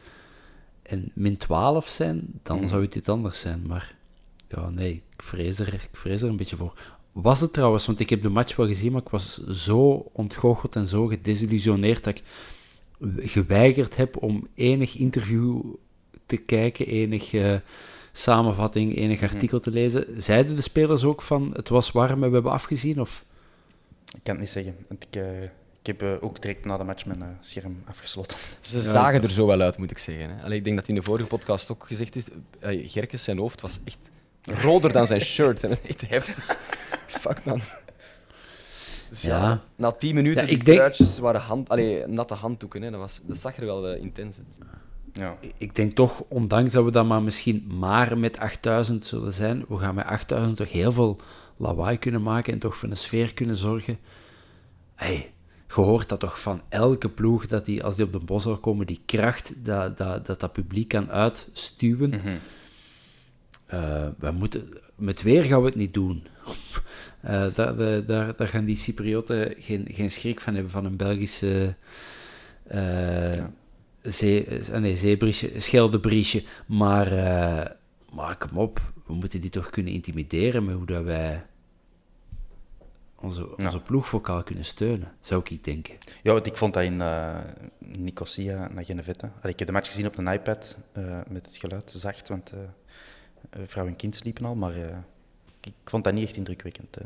[0.84, 2.68] en min 12 zijn, dan Mhm.
[2.68, 3.68] zou het iets anders zijn.
[3.68, 3.96] Maar
[4.50, 6.74] ja, nee, ik vrees, er, ik vrees er een beetje voor.
[7.12, 10.76] Was het trouwens, want ik heb de match wel gezien, maar ik was zo ontgoocheld
[10.76, 12.24] en zo gedesillusioneerd dat ik
[13.32, 15.62] geweigerd heb om enig interview
[16.26, 17.62] te kijken, enige
[18.12, 19.34] samenvatting, enig Mhm.
[19.34, 20.06] artikel te lezen.
[20.22, 23.02] Zeiden de spelers ook van het was warm en we hebben afgezien?
[23.02, 23.26] Of?
[24.06, 24.76] Ik kan het niet zeggen.
[24.90, 25.50] want Ik, eh, ik
[25.84, 28.38] heb eh, ook direct na de match mijn eh, scherm afgesloten.
[28.62, 30.30] Ze Ja, zagen er zo wel uit, moet ik zeggen.
[30.38, 30.44] Hè.
[30.44, 32.26] Allee, ik denk dat in de vorige podcast ook gezegd is,
[32.64, 34.12] uh, Gerkes zijn hoofd was echt
[34.56, 35.64] roder dan zijn shirt.
[35.64, 36.58] En dat is echt heftig.
[37.08, 37.62] Fuck, man.
[39.10, 39.62] Dus ja, Ja.
[39.76, 42.82] na tien minuten, Ja, die ik denk- waren hand, allee, natte handdoeken.
[42.82, 42.92] Hè.
[42.92, 44.58] Dat, was, dat zag er wel eh, intens uit.
[45.14, 45.38] Ja.
[45.58, 49.78] ik denk toch, ondanks dat we dan maar misschien maar met 8000 zullen zijn, we
[49.78, 51.20] gaan met 8000 toch heel veel
[51.58, 53.98] lawaai kunnen maken en toch voor een sfeer kunnen zorgen.
[54.96, 55.32] Hey,
[55.68, 58.56] je hoort dat toch van elke ploeg, dat die, als die op de bos zou
[58.56, 62.22] komen, die kracht dat dat, dat, dat publiek kan uitstuwen.
[63.68, 66.24] Eh, we moeten, met weer gaan we het niet doen.
[67.22, 70.96] Eh, daar, daar, daar, daar gaan die Cyprioten geen, geen schrik van hebben, van een
[70.96, 71.76] Belgische...
[74.02, 76.44] zee, eh, nee, zeebriesje, scheldebriesje.
[76.66, 77.08] Maar,
[78.14, 81.46] maar kom op, we moeten die toch kunnen intimideren met hoe dat wij
[83.16, 83.82] onze, onze
[84.44, 85.98] kunnen steunen, zou ik denken.
[86.24, 87.02] ja, want ik vond dat in
[87.80, 89.26] Nicosia naar Genevette.
[89.26, 90.78] Allee, Ik heb de match gezien op een iPad
[91.28, 92.52] met het geluid zacht, want
[93.66, 94.56] vrouw en kind sliepen al.
[94.56, 94.82] Maar eh,
[95.62, 96.98] ik, ik vond dat niet echt indrukwekkend.
[96.98, 97.04] eh.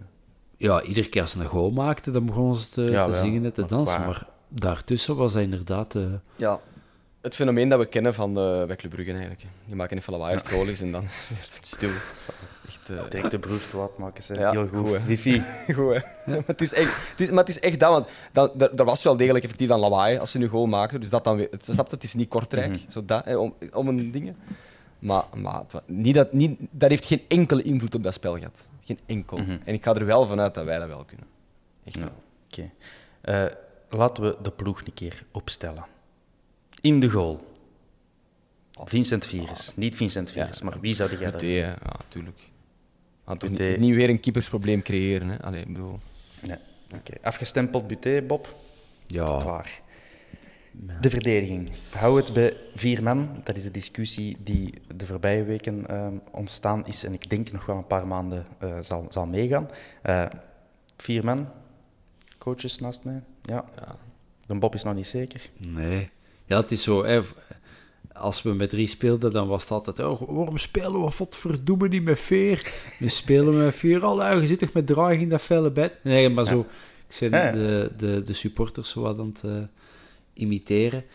[0.58, 3.20] Ja, iedere keer als ze een goal maakte, dan begonnen ze te, Ja, te wel.
[3.20, 4.00] zingen en te dansen.
[4.00, 5.96] Maar daartussen was dat inderdaad...
[5.96, 6.04] eh,
[6.36, 6.60] Ja.
[7.22, 9.42] Het fenomeen dat we kennen van de, bij Club Brugge eigenlijk.
[9.66, 11.90] Je maakt even lawaai als het goal is en dan is het stil.
[12.68, 14.24] Echt, eh, Direct de broer te laat maken.
[14.24, 14.34] Ze.
[14.36, 14.88] Ja, Heel goed.
[14.88, 15.00] goed.
[15.76, 16.00] Goed, hè?
[16.26, 18.08] Maar, het is echt, het is, maar het is echt dat, want
[18.60, 21.00] dat, er, was wel degelijk effectief dan lawaai als ze nu goal maakten.
[21.00, 23.54] Dus dat dan weer, het, snap je, het is niet Kortrijk, zo dat, hè, om,
[23.74, 24.34] om een ding.
[25.02, 28.70] Maar, maar niet dat, niet, dat heeft geen enkele invloed op dat spel gehad.
[28.84, 29.38] Geen enkel.
[29.38, 31.28] En ik ga er wel vanuit dat wij dat wel kunnen.
[31.84, 32.14] Echt Ja, wel.
[32.48, 32.72] Oké.
[33.22, 33.46] Eh,
[33.90, 35.86] laten we de ploeg een keer opstellen.
[36.82, 37.50] In de goal.
[38.84, 39.76] Vincent Virus.
[39.76, 42.40] Niet Vincent Virus, maar wie zou jij Goed, dat hè, ja, tuurlijk.
[43.26, 43.64] Gaan toch Buté.
[43.64, 45.30] niet, niet weer een keepersprobleem creëren.
[45.30, 45.42] Hè?
[45.44, 45.98] Allee, ik bedoel.
[46.42, 46.58] Nee.
[46.96, 47.14] Oké.
[47.22, 48.56] Afgestempeld Buté, Bob.
[49.08, 49.82] ja, Klaar.
[51.02, 51.70] De verdediging.
[51.90, 53.42] Hou het bij vier man.
[53.44, 57.66] Dat is de discussie die de voorbije weken ehm, ontstaan is en ik denk nog
[57.66, 59.68] wel een paar maanden eh, zal, zal meegaan.
[60.02, 60.26] Eh,
[60.98, 61.48] vier man.
[62.38, 63.24] Coaches naast mij.
[63.42, 63.66] Ja.
[63.76, 63.96] Ja.
[64.48, 65.50] De Bob is nog niet zeker.
[65.68, 66.10] nee.
[66.46, 67.04] Ja, het is zo...
[67.04, 67.22] Hè,
[68.14, 70.00] als we met drie speelden, dan was het altijd...
[70.00, 72.74] Oh, waarom spelen we godverdomme niet met veer?
[73.00, 74.06] Nu spelen we met veer.
[74.06, 75.94] Oh, je zit toch met draag in dat felle bed?
[76.04, 76.66] Nee, maar zo...
[77.08, 77.52] Ik Ja, ja.
[77.52, 79.52] de, de, de supporters zo wat aan het eh,
[80.42, 81.06] imiteren.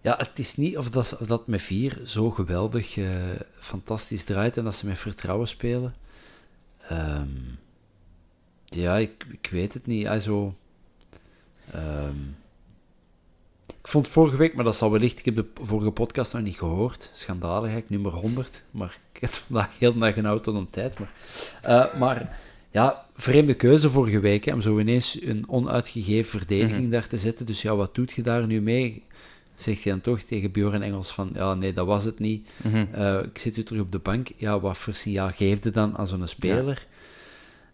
[0.00, 3.10] Ja, het is niet of dat, of dat met vier zo geweldig, eh,
[3.54, 5.94] fantastisch draait en dat ze met vertrouwen spelen.
[6.88, 7.28] Ehm,
[8.64, 10.06] ja, ik, ik weet het niet.
[10.06, 10.54] Also,
[11.72, 12.20] ehm,
[13.66, 16.58] ik vond vorige week, maar dat zal wellicht, ik heb de vorige podcast nog niet
[16.58, 17.10] gehoord.
[17.14, 18.62] Schandalig, nummer 100.
[18.70, 20.98] Maar ik heb vandaag heel dag een auto dan tijd.
[20.98, 21.12] Maar,
[21.62, 22.38] eh, maar
[22.70, 27.46] ja, vreemde keuze vorige week, hè, om zo ineens een onuitgegeven verdediging daar te zetten.
[27.46, 29.02] Dus ja, wat doet je daar nu mee?
[29.54, 32.48] Zeg je dan toch tegen Björn Engels van, ja, nee, dat was het niet.
[32.92, 34.28] Eh, ik zit u terug op de bank.
[34.36, 36.86] Ja, wat voor signaal geef je dan aan zo'n speler?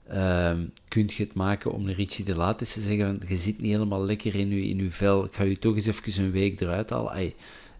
[0.08, 3.36] Ehm kun je het maken om een Richie de Laat eens te zeggen, van, je
[3.36, 6.24] zit niet helemaal lekker in je, in uw vel, ik ga je toch eens even
[6.24, 7.32] een week eruit halen.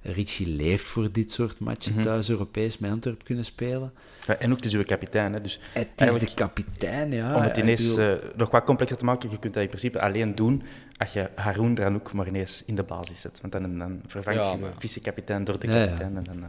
[0.02, 3.92] Richie leeft voor dit soort matchen thuis Europees met Antwerp kunnen spelen.
[4.26, 5.32] Ja, en ook het is uw kapitein.
[5.32, 7.36] Hè, dus Het is de kapitein, ja.
[7.36, 10.34] Om het ineens eh, nog wat complexer te maken, je kunt dat in principe alleen
[10.34, 10.62] doen
[10.96, 13.40] als je Haroun Dranouk maar ineens in de basis zet.
[13.40, 16.16] Want dan, dan vervangt Ja, je vice-kapitein door de kapitein.
[16.16, 16.48] En dan, eh,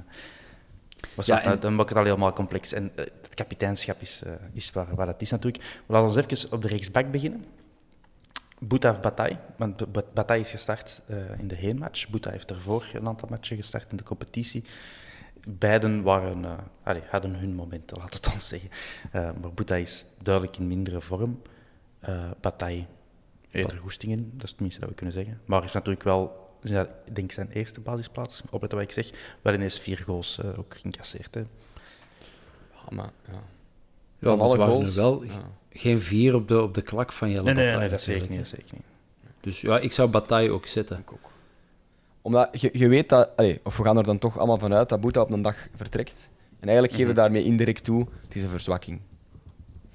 [1.16, 2.74] was Ja, dat- en- dan maakt het al helemaal complex.
[2.74, 4.22] En eh, het kapiteinschap is,
[4.54, 5.64] is waar, waar het is natuurlijk.
[5.86, 7.46] We laten ons even op de rechtsback beginnen.
[8.68, 12.10] Boutav Bataille, want Bataille is gestart eh, in de heenmatch.
[12.10, 14.64] Bouta heeft ervoor een aantal matchen gestart in de competitie.
[15.48, 16.52] Beiden waren, eh,
[16.84, 18.70] allee, hadden hun momenten, laat het ons zeggen.
[19.12, 21.42] Eh, maar Bouta is duidelijk in mindere vorm.
[22.00, 22.86] Eh Bataille
[23.50, 25.42] heeft er goesting in, dat is het minste dat we kunnen zeggen.
[25.46, 29.54] Maar heeft natuurlijk wel ja, ik denk zijn eerste basisplaats, opletten wat ik zeg, wel
[29.54, 31.36] ineens vier goals eh, ook geïncasseerd.
[31.36, 31.40] Hè.
[32.72, 33.34] Ja, maar, ja.
[34.20, 34.96] Ja, Van alle het waren goals.
[34.96, 35.52] wel ja.
[35.74, 38.38] Geen vier op de, op de klak van Jelle Nee, nee, dat zeker niet.
[38.38, 38.84] Dat zeker niet.
[39.42, 40.98] Dus ja, ik zou Bataille ook zetten.
[40.98, 41.32] Ik ook.
[42.22, 45.02] Omdat je, je weet dat, allee, of we gaan er dan toch allemaal vanuit dat
[45.02, 46.30] Boeta op een dag vertrekt.
[46.60, 49.00] En eigenlijk geven we daarmee indirect toe, het is een verzwakking.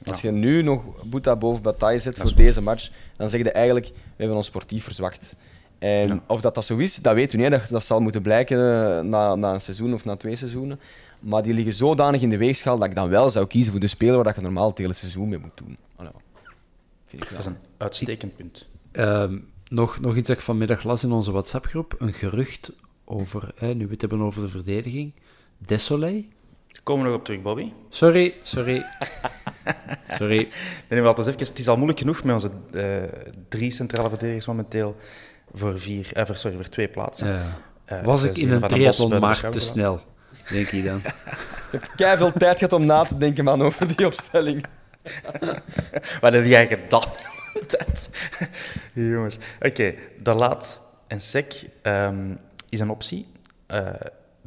[0.05, 3.51] Als je nu nog Boeta boven Bataille zet Dat voor deze match, dan zeg je
[3.51, 5.35] eigenlijk, we hebben ons sportief verzwakt.
[5.79, 6.23] En Ja.
[6.27, 7.61] of dat, dat zo is, dat weten we niet.
[7.61, 10.81] Dat, dat zal moeten blijken eh, na, na een seizoen of na twee seizoenen.
[11.21, 13.87] Maar die liggen zodanig in de weegschaal dat ik dan wel zou kiezen voor de
[13.87, 15.77] speler waar dat je normaal het hele seizoen mee moet doen.
[15.97, 16.11] Allee,
[17.07, 18.67] vind ik Dat is een uitstekend punt.
[18.93, 21.95] Ehm, nog, nog iets dat ik vanmiddag las in onze WhatsApp-groep.
[21.99, 22.73] Een gerucht
[23.05, 25.13] over, hè, nu we het hebben over de verdediging.
[25.59, 26.25] Desolé?
[26.83, 27.73] Komen we nog op terug, Bobby?
[27.89, 28.85] Sorry, sorry.
[30.19, 30.49] sorry.
[30.89, 34.97] Nee, maar even, het is al moeilijk genoeg met onze eh, drie centrale verdedigers momenteel
[35.53, 37.27] voor, vier, eh, voor, sorry, voor twee plaatsen.
[37.27, 37.47] Eh,
[37.89, 40.01] Eh, was ik in een Van den Bos triathlon buiten maar te snel,
[40.51, 41.01] denk je dan.
[41.73, 44.65] Je hebt veel tijd gehad om na te denken man, over die opstelling.
[46.21, 47.09] Wat heb jij gedaan?
[47.67, 48.11] tijd?
[48.93, 49.39] Jongens.
[49.61, 52.35] Oké, De Laat en Sek ehm,
[52.69, 53.27] is een optie.
[53.67, 53.87] Eh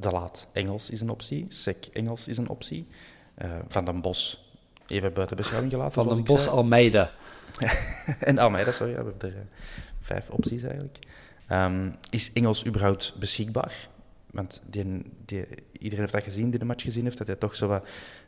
[0.01, 1.45] de Laat Engels is een optie.
[1.49, 2.87] Sek Engels is een optie.
[3.35, 4.49] Eh, Van den Bos
[4.87, 5.93] even buiten beschouwing gelaten.
[5.93, 6.55] Van den Bos zei.
[6.55, 7.11] Almeida.
[8.19, 9.43] En Almeida, sorry, we hebben er eh,
[10.01, 10.99] vijf opties eigenlijk.
[11.47, 13.87] Ehm, is Engels überhaupt beschikbaar?
[14.31, 15.45] Want die, die,
[15.81, 17.85] iedereen heeft dat gezien die de match gezien heeft, dat hij toch zo wat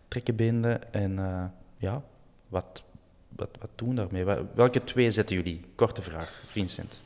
[0.07, 0.69] trekken beende.
[0.91, 1.43] En eh,
[1.77, 2.03] ja,
[2.47, 2.83] wat,
[3.29, 4.23] wat, wat doen daarmee?
[4.23, 5.61] Wel- Welke twee zetten jullie?
[5.75, 7.01] Korte vraag, Vincent.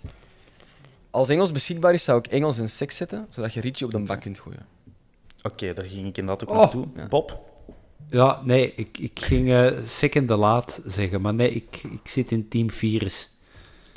[1.10, 4.00] Als Engels beschikbaar is, zou ik Engels en seks zetten, zodat je Richie op de
[4.00, 4.66] bak kunt gooien.
[5.44, 6.62] Oké, daar ging ik inderdaad ook Oh.
[6.62, 6.88] naartoe.
[6.96, 7.08] Ja.
[7.08, 7.46] Bob?
[8.10, 12.32] Ja, nee, ik, ik ging eh second de laat zeggen, maar nee, ik, ik zit
[12.32, 13.30] in team virus.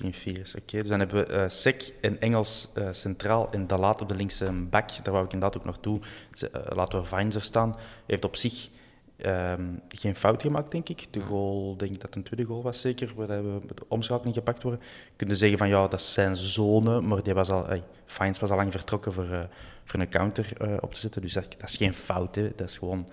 [0.00, 0.78] Team 4 is oké.
[0.78, 4.52] Dus dan hebben we eh Sek en Engels eh, centraal en Dalaat op de linkse
[4.52, 4.88] bak.
[5.02, 6.00] Daar wou ik inderdaad ook naartoe.
[6.34, 7.70] Ze- eh, laten we Vines er staan.
[7.70, 8.68] Hij heeft op zich
[9.16, 11.06] ehm, geen fout gemaakt, denk ik.
[11.10, 14.34] De goal, denk ik dat een tweede goal was zeker, waar we met de omschakeling
[14.34, 14.80] gepakt worden.
[15.16, 18.56] Kunnen zeggen van ja, dat zijn zone, maar die was al, ey, Vines was al
[18.56, 19.48] lang vertrokken voor,
[19.84, 21.22] voor een counter op te zetten.
[21.22, 22.52] Dus dat, dat is geen fout, hè.
[22.56, 23.08] dat is gewoon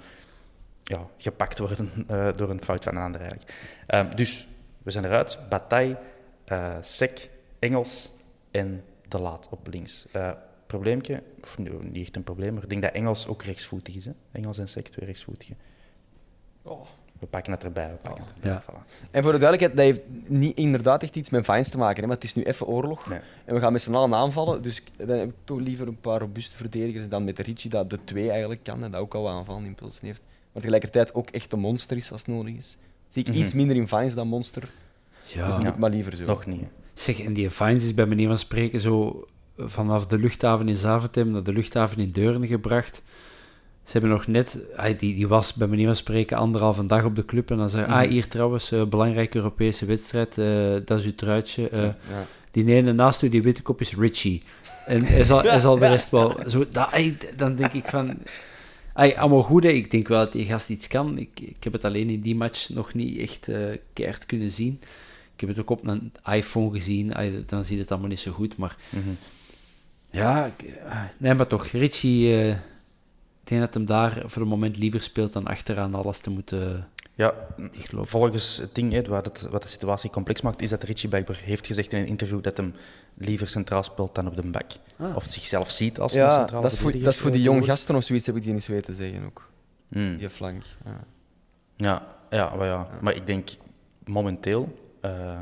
[0.84, 1.92] ja, gepakt worden
[2.36, 3.54] door een fout van een ander eigenlijk.
[3.88, 4.48] Ehm, dus
[4.84, 5.40] we zijn eruit.
[5.50, 5.98] Bataille,
[6.48, 7.30] eh Sek,
[7.60, 8.12] Engels
[8.52, 10.06] en De Laat op links.
[10.12, 10.32] Eh
[10.66, 11.24] probleempje?
[11.42, 14.06] Pff, nee, niet echt een probleem, maar ik denk dat Engels ook rechtsvoetig is.
[14.06, 14.12] Hè?
[14.32, 15.58] Engels en Sek, twee rechtsvoetigen.
[17.20, 17.90] We pakken het erbij.
[17.90, 18.52] We pakken het erbij.
[18.52, 18.62] Ja.
[18.62, 19.10] Voilà.
[19.12, 22.08] En voor de duidelijkheid, dat heeft niet inderdaad echt iets met Vines te maken, hè,
[22.08, 23.10] maar het is nu even oorlog.
[23.10, 23.20] Nee.
[23.46, 26.20] En we gaan met z'n allen aanvallen, dus dan heb ik toch liever een paar
[26.20, 29.22] robuuste verdedigers dan met de Richie, dat de twee eigenlijk kan en dat ook al
[29.22, 30.22] wat aanvallende impulsen heeft.
[30.52, 32.78] Maar tegelijkertijd ook echt een monster is als het nodig is.
[33.08, 34.72] Zie ik iets minder in Vines dan monster,
[35.34, 36.26] dus Ja, doe ik maar liever zo.
[36.26, 36.62] Nog niet.
[36.62, 36.68] hè.
[36.94, 39.26] zeg, en die Fines is bij manier van spreken zo
[39.58, 43.02] vanaf de luchthaven in Zaventem naar de luchthaven in Deurne gebracht.
[43.84, 44.60] Ze hebben nog net,
[44.98, 47.86] die, die was bij manier van spreken anderhalve dag op de club en dan zei
[47.86, 50.46] ah, hier trouwens, eh, belangrijke Europese wedstrijd, eh,
[50.86, 51.70] dat is uw truitje.
[51.70, 51.94] eh, Ja.
[52.52, 54.44] Die ene naast u, die witte kop, is Richie.
[54.86, 56.40] En hij zal, hij zal de rest wel...
[56.46, 56.90] Zo, dat,
[57.36, 58.18] dan denk ik van...
[58.94, 59.70] Allemaal goed, hè.
[59.70, 61.18] ik denk wel dat die gast iets kan.
[61.18, 63.58] Ik, ik heb het alleen in die match nog niet echt eh
[63.94, 64.80] keihard kunnen zien.
[65.38, 67.14] Ik heb het ook op een iPhone gezien,
[67.46, 68.58] dan zie je het allemaal niet zo goed.
[68.58, 69.10] Maar Mhm.
[70.10, 70.52] ja,
[70.90, 72.34] ah, nee, maar toch, Richie...
[72.34, 76.30] eh, ik denk dat hem daar voor het moment liever speelt dan achteraan alles te
[76.30, 77.34] moeten Ja,
[77.72, 78.10] dichtlopen.
[78.10, 81.40] volgens het ding, hè, wat, het, wat de situatie complex maakt, is dat Richie blijkbaar
[81.44, 82.74] heeft gezegd in een interview dat hem
[83.18, 84.72] liever centraal speelt dan op de back.
[84.98, 85.16] Ah.
[85.16, 87.46] Of zichzelf ziet als een Ja, centrale dat is, voor, dat is voor die eh,
[87.46, 89.50] jonge gasten of zoiets, heb ik die eens weten zeggen ook.
[89.88, 90.18] Hmm.
[90.18, 90.64] Die flank.
[90.86, 91.00] Ja.
[91.76, 92.88] Ja, ja, maar, ja.
[93.02, 93.50] maar ik denk
[94.06, 95.40] momenteel eh,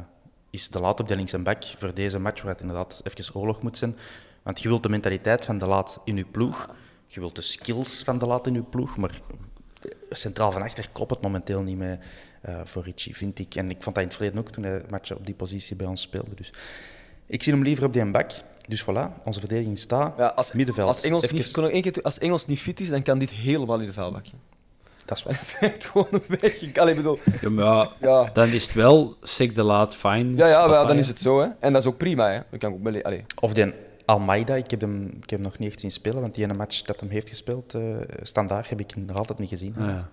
[0.50, 3.36] is de laat op de links en back voor deze match, waar het inderdaad even
[3.36, 3.98] oorlog moet zijn.
[4.44, 6.70] Want je wilt de mentaliteit van de laat in je ploeg,
[7.08, 9.22] je wilt de skills van de laat in je ploeg, maar
[10.10, 12.00] centraal van achter klopt het momenteel niet meer
[12.42, 13.56] eh, voor Richie, vind ik.
[13.56, 15.88] En ik vond dat in het verleden ook toen hij matchen op die positie bij
[15.88, 16.36] ons speelde.
[16.36, 16.54] Dus
[17.26, 18.32] ik zie hem liever op die back.
[18.68, 20.18] Dus voilà, onze verdediging staat.
[20.18, 20.88] Ja, als, Middenveld.
[20.88, 23.94] Als Engels, Even- niet, als Engels niet fit is, dan kan dit helemaal in de
[23.94, 24.36] vuilbakje.
[25.06, 26.62] Dat is is echt gewoon een weg.
[26.62, 30.48] Ik, allee, bedoel, Ja, maar ja, dan is het wel Sek de Laat, Fines, Ja,
[30.48, 31.40] ja, wel, dan is het zo.
[31.42, 31.48] Hè.
[31.60, 32.32] En dat is ook prima.
[32.32, 32.40] Hè.
[32.50, 33.26] Dan kan ik ook allee.
[33.40, 33.74] Of die
[34.06, 36.54] Almeida, ik heb, hem, ik heb hem nog niet echt zien spelen, want die ene
[36.54, 37.82] match dat hem heeft gespeeld, eh
[38.22, 39.76] standaard, heb ik hem nog altijd niet gezien.
[39.80, 40.10] Ah, ja.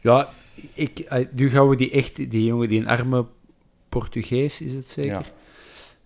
[0.00, 0.28] Ja,
[0.74, 3.26] ik, eh, nu gaan we die echt, die jongen, die een arme
[3.88, 5.12] Portugees is het zeker?
[5.12, 5.22] Ja.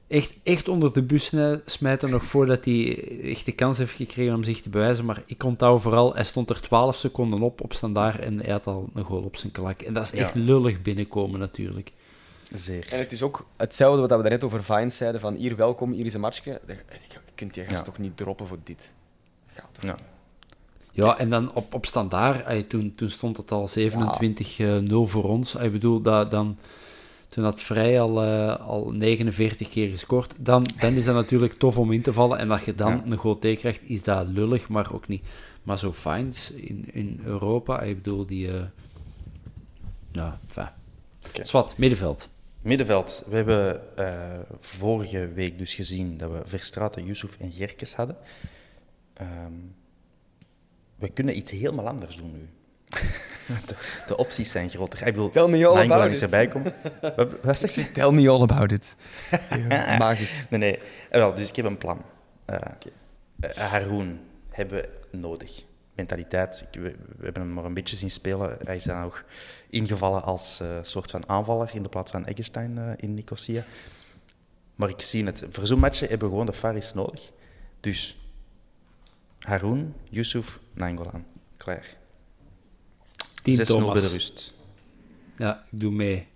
[0.08, 1.32] Echt, echt onder de bus
[1.64, 5.04] smijten nog voordat hij echt de kans heeft gekregen om zich te bewijzen.
[5.04, 8.66] Maar ik onthoud vooral, hij stond er 12 seconden op op standaard en hij had
[8.66, 9.80] al een goal op zijn klak.
[9.82, 10.40] En dat is echt Ja.
[10.40, 11.92] lullig binnenkomen natuurlijk.
[12.54, 12.86] Zeer.
[12.90, 16.06] En het is ook hetzelfde wat we daarnet over Vines zeiden, van hier welkom, hier
[16.06, 16.60] is een matchje.
[16.66, 16.76] Je
[17.34, 17.82] kunt die gast Ja.
[17.82, 18.94] toch niet droppen voor dit?
[19.46, 19.96] Gaat toch Ja.
[20.92, 25.54] Ja, en dan op, op standaard, toen, toen stond het al 27-0 voor ons.
[25.54, 26.58] Ik bedoel, dat, dan,
[27.28, 30.32] toen had Vrij al, eh, al 49 keer gescoord.
[30.38, 32.38] Dan, dan is dat natuurlijk tof om in te vallen.
[32.38, 33.02] En dat je dan Ja.
[33.06, 35.22] een goal tegen krijgt, is dat lullig, maar ook niet.
[35.62, 38.48] Maar zo Fines in, in Europa, ik bedoel, die...
[38.52, 38.62] eh
[40.12, 40.68] ja, enfin.
[41.28, 41.44] Oké.
[41.44, 42.28] Zwat, middenveld.
[42.62, 43.24] Middenveld.
[43.28, 48.16] We hebben eh, vorige week dus gezien dat we Verstraeten, Yusuf en Gerkes hadden.
[49.12, 49.52] Ehm,
[50.96, 52.48] we kunnen iets helemaal anders doen nu.
[53.66, 53.74] de,
[54.06, 55.06] de opties zijn groter.
[55.06, 56.74] Ik wil Tell me all about is erbij komen.
[57.16, 57.92] Wat, wat zeg je?
[57.92, 58.96] Tell me all about it.
[59.98, 60.46] Magisch.
[60.50, 60.78] Nee, nee.
[61.10, 62.02] Eh, wel, dus ik heb een plan.
[62.44, 62.56] Eh
[63.40, 65.64] eh, Haroon hebben we nodig.
[65.94, 66.66] Mentaliteit.
[66.70, 68.58] Ik, we, we hebben hem maar een beetje zien spelen.
[68.64, 69.24] Hij is dan ook
[69.70, 73.64] ingevallen als eh, soort van aanvaller in de plaats van Eggestein eh, in Nicosia.
[74.74, 75.44] Maar ik zie het.
[75.50, 77.32] Voor zo'n matchen hebben we gewoon de Faris nodig.
[77.80, 78.18] Dus
[79.38, 81.24] Haroon, Yusuf, Nainggolan.
[81.56, 81.96] Klaar.
[83.54, 84.12] 6-0 Team bij de Thomas.
[84.12, 84.54] rust.
[85.36, 86.26] Ja, ik doe mee.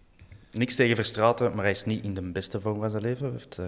[0.53, 3.25] Niks tegen Verstraeten, maar hij is niet in de beste vorm van zijn leven.
[3.25, 3.65] Hij heeft, eh,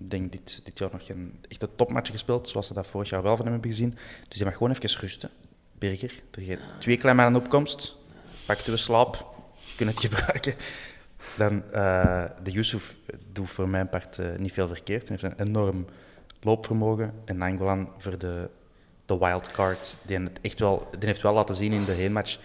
[0.00, 3.22] ik denk, dit, dit jaar nog geen echte topmatch gespeeld, zoals we dat vorig jaar
[3.22, 3.98] wel van hem hebben gezien.
[4.28, 5.30] Dus hij mag gewoon even rusten.
[5.78, 7.96] Berger, er zijn twee kleine mannen opkomst.
[8.46, 9.34] Pak we slaap.
[9.54, 10.54] Je kunt het gebruiken.
[11.36, 12.96] Dan eh, de Yusuf
[13.32, 15.08] doet voor mijn part eh, niet veel verkeerd.
[15.08, 15.86] Hij heeft een enorm
[16.40, 17.14] loopvermogen.
[17.24, 18.48] En Nangolan voor de,
[19.06, 19.96] de wildcard.
[20.02, 22.38] Die, het echt wel, die heeft wel laten zien in de heenmatch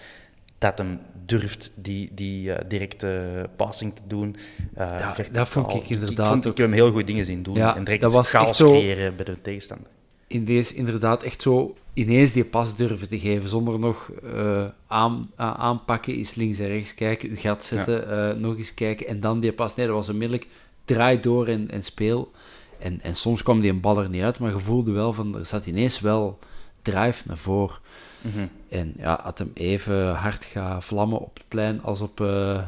[0.57, 4.35] dat hem durft die, die eh, directe passing te doen.
[4.75, 5.33] Ja, verticaal.
[5.33, 7.55] dat vond ik inderdaad Ik, vond, ik heb hem heel goede dingen zien doen.
[7.55, 9.87] Ja, en direct dat was chaos zo- creëren bij de tegenstander.
[10.27, 15.31] in deze inderdaad echt zo ineens die pas durven te geven, zonder nog eh, aan,
[15.35, 19.51] aanpakken, is links en rechts kijken, uw gat zetten, nog eens kijken en dan die
[19.53, 19.75] pas.
[19.75, 20.47] Nee, dat was onmiddellijk
[20.85, 22.31] draai door en, en speel.
[22.79, 25.37] En, en soms kwam die een bal er niet uit, maar je voelde wel van,
[25.37, 26.39] er zat ineens wel
[26.81, 27.77] drive naar voren.
[28.21, 28.45] Mhm.
[28.69, 32.21] En ja, had hem even hard gaan vlammen op het plein als op...
[32.21, 32.27] eh,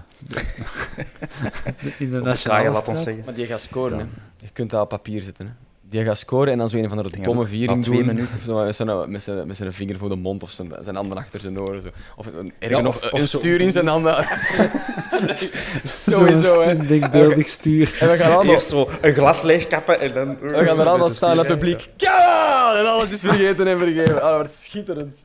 [1.99, 2.97] in de Op de kaaien, nationale laat ons straat.
[3.04, 3.26] zeggen.
[3.26, 4.06] Maar die gaat scoren, hè.
[4.38, 5.52] Je kunt dat op papier zetten, hè.
[5.94, 8.06] Die gaat scoren en dan zo een van de domme viering doen.
[8.06, 8.42] minuten.
[8.46, 11.18] Zo, met zijn- met zijn- Met zijn vinger voor de mond of zijn, zijn handen
[11.18, 11.82] achter zijn oren.
[11.82, 11.88] Zo.
[12.16, 14.16] Of, een, Ja, erger nog, of- of een zo- stuur in zijn handen.
[15.84, 16.78] Sowieso, hè.
[16.88, 17.98] denkbeeldig stuur.
[18.00, 20.40] En we gaan allemaal, Eerst zo een glas leegkappen en dan...
[20.40, 21.90] we gaan er allemaal staan, het publiek.
[21.98, 22.76] Ja!
[22.80, 24.16] En alles is vergeten en vergeven.
[24.22, 25.18] Ah, dat wordt schitterend.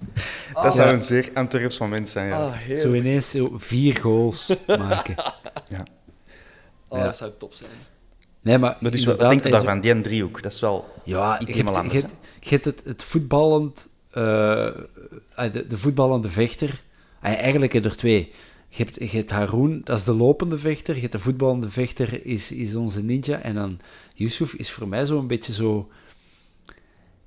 [0.55, 0.95] Dat zou Ja.
[0.95, 2.37] een zeer Antwerps moment zijn, ja.
[2.71, 2.77] Ah.
[2.79, 5.15] Zo ineens zo vier goals maken.
[6.89, 7.05] Oh, Ja.
[7.05, 7.71] dat zou top zijn.
[8.49, 9.81] Nee, maar Dat is wel, hij is- daarvan?
[9.81, 12.05] Die driehoek, dat is wel Ja, iets helemaal anders.
[12.41, 13.89] je hebt, het, het voetballend...
[14.11, 14.73] eh, eh,
[15.53, 16.83] de, de voetballende vechter.
[17.21, 18.33] Ah, eigenlijk heb je er twee.
[18.69, 20.95] Je hebt, je hebt Haroon, dat is de lopende vechter.
[20.95, 23.41] Je hebt de voetballende vechter, is, is onze ninja.
[23.41, 23.79] En dan
[24.15, 25.89] Yusuf is voor mij zo een beetje zo...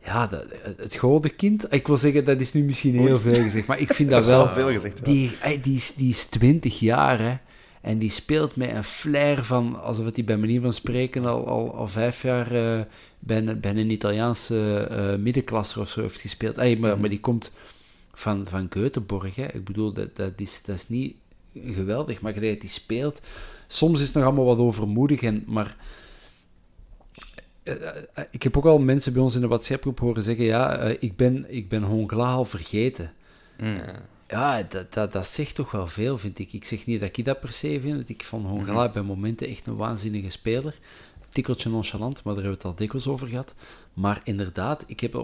[0.06, 0.46] Ja, dat,
[0.78, 1.74] het gouden kind.
[1.74, 3.68] Ik wil zeggen, dat is nu misschien heel veel gezegd.
[3.68, 4.46] Maar ik vind dat, wel...
[4.46, 5.04] wel veel gezegd, ja.
[5.04, 7.38] Die, ey, die, is, die is 20 jaar, hè.
[7.82, 11.48] En die speelt met een flair van, alsof het die bij manier van spreken al,
[11.48, 12.86] al, al vijf jaar eh,
[13.20, 16.56] bij, een, bij een Italiaanse eh middenklasser of zo heeft gespeeld.
[16.56, 17.52] Maar, maar die komt
[18.14, 19.46] van, van Göteborg, hè.
[19.46, 21.16] Ik bedoel, dat, dat, is, dat is niet
[21.56, 23.22] geweldig, maar die speelt...
[23.68, 25.76] Soms is het nog allemaal wat overmoedig, en, maar...
[27.64, 31.16] eh, ik heb ook al mensen bij ons in de WhatsApp-groep horen zeggen, ja, ik
[31.16, 33.14] ben, ik ben Hongla al vergeten.
[33.60, 33.82] Mm.
[34.32, 36.54] Ja, dat, dat, dat zegt toch wel veel, vind ik.
[36.54, 37.96] Ik zeg niet dat ik dat per se vind.
[37.96, 40.80] want Ik vond Hongala bij momenten echt een waanzinnige speler.
[41.30, 43.54] Tikkeltje nonchalant, maar daar hebben we het al dikwijls over gehad.
[43.94, 45.16] Maar inderdaad, ik heb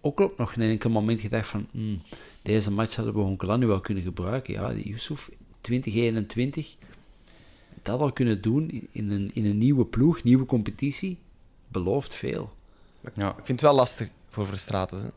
[0.00, 1.66] ook- op nog een enkel moment gedacht van...
[1.70, 2.02] hmm,
[2.42, 4.52] deze match hadden we Hongala nu wel kunnen gebruiken.
[4.54, 6.76] Ja, die Yusuf, 2021,
[7.82, 11.18] dat al kunnen doen in een, in een nieuwe ploeg, nieuwe competitie,
[11.68, 12.52] belooft veel.
[13.14, 13.28] Ja.
[13.28, 15.12] Ik vind het wel lastig voor Verstraten.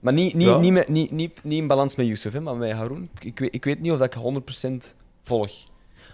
[0.00, 0.58] Maar niet, niet, Ja.
[0.58, 3.08] niet, met, niet, niet, niet in balans met Youssef, hè, maar met Haroun.
[3.20, 4.20] Ik, weet, ik weet niet of dat ik
[4.92, 5.52] 100% volg.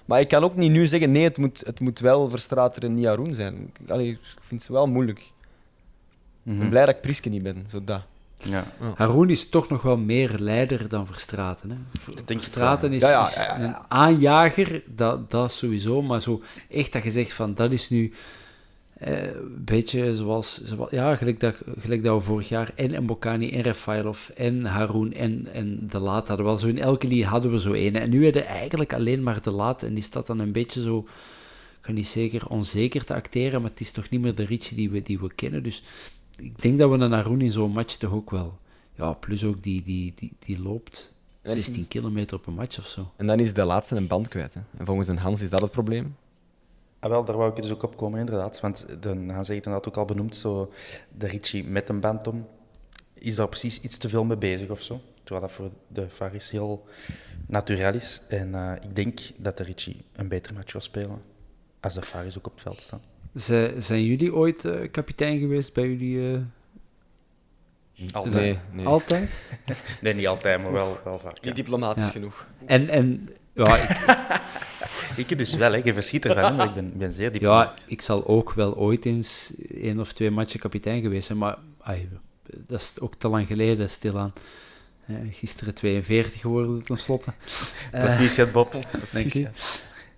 [0.05, 2.95] Maar ik kan ook niet nu zeggen, nee, het moet, het moet wel Verstraten en
[2.95, 3.73] niet Haroun zijn.
[3.89, 5.19] Allee, ik vind het wel moeilijk.
[5.19, 5.33] Ik
[6.43, 6.59] Mhm.
[6.59, 8.03] ben blij dat ik Priske niet ben, zo dat.
[8.37, 8.65] Ja.
[8.95, 11.71] Haroun is toch nog wel meer leider dan Verstraten.
[11.71, 11.77] Hè?
[12.27, 13.65] Verstraten is, Ja, ja, is ja, ja, ja.
[13.69, 16.03] een aanjager, dat, dat sowieso.
[16.03, 18.13] Maar zo echt dat je zegt van dat is nu
[18.97, 23.51] eh, een beetje zoals, zoals ja, gelijk dat, gelijk dat we vorig jaar en Mbokani
[23.51, 26.47] en Rafailov en Haroun en, en De Laat hadden.
[26.47, 27.95] Wel zo in elke linie hadden we zo één.
[27.97, 29.83] En nu hebben we eigenlijk alleen maar De Laat.
[29.83, 31.07] En die staat dan een beetje zo, ik
[31.81, 34.91] ga niet zeker onzeker te acteren, maar het is toch niet meer de Richie die
[34.91, 35.63] we, die we kennen.
[35.63, 35.83] Dus
[36.39, 38.59] ik denk dat we een Haroun in zo'n match toch ook wel...
[38.95, 42.79] Ja, plus ook die, die, die, die loopt dan is- 16 kilometer op een match
[42.79, 43.13] of zo.
[43.17, 44.55] En dan is de laatste een band kwijt.
[44.55, 44.61] Hè.
[44.79, 46.17] En volgens een Hans is dat het probleem.
[47.01, 48.61] Ah, wel, daar wou ik dus ook op komen, inderdaad.
[48.61, 50.73] Want de, het inderdaad ook al benoemd, zo
[51.19, 52.47] de Ritchie met een band om,
[53.15, 55.01] is daar precies iets te veel mee bezig of zo.
[55.23, 56.85] Terwijl dat voor de Faris heel
[57.47, 58.21] natuurlijk is.
[58.29, 61.23] En eh, ik denk dat de Ritchie een betere match zal spelen
[61.81, 63.01] als de Faris ook op het veld staan.
[63.81, 66.33] Zijn jullie ooit eh, kapitein geweest bij jullie?
[66.35, 66.41] eh,
[68.13, 68.35] Altijd.
[68.35, 68.87] Nee, nee.
[68.87, 69.31] Altijd?
[70.01, 71.35] Nee, niet altijd, maar wel, wel vaak.
[71.35, 71.41] ja.
[71.47, 72.11] Niet diplomatisch Ja.
[72.11, 72.47] genoeg.
[72.67, 73.89] En, en ja, ik,
[75.17, 75.81] Ik dus wel, hè.
[75.85, 77.85] je verschiet ervan, hè, maar ik ben, ben zeer ja, diplomatisch.
[77.87, 82.09] ik zal ook wel ooit eens één of twee matchen kapitein geweest zijn, maar ai,
[82.67, 84.33] dat is ook te lang geleden, stilaan.
[85.07, 87.33] Eh, gisteren 42 geworden, tenslotte.
[87.93, 88.73] Eh, Proficiat, Bob.
[89.13, 89.49] Dank je.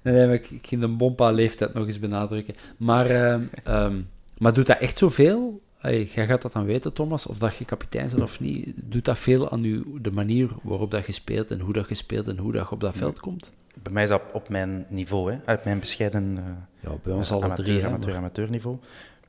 [0.03, 2.55] Nee, ik, ik ging de Bompa-leeftijd nog eens benadrukken.
[2.77, 4.01] Maar, ehm, ehm,
[4.39, 5.63] maar doet dat echt zoveel?
[5.79, 8.73] Hey, jij gaat dat dan weten, Thomas, of dat je kapitein bent of niet.
[8.77, 11.95] Doet dat veel aan u, de manier waarop dat je speelt en hoe dat je
[11.95, 13.53] speelt en hoe dat je op dat veld komt?
[13.83, 15.39] Bij mij is dat op mijn niveau, hè.
[15.45, 17.81] uit mijn bescheiden eh, Ja, bij ons alle amateur, drie.
[17.81, 18.77] hè, amateur, maar- amateur niveau.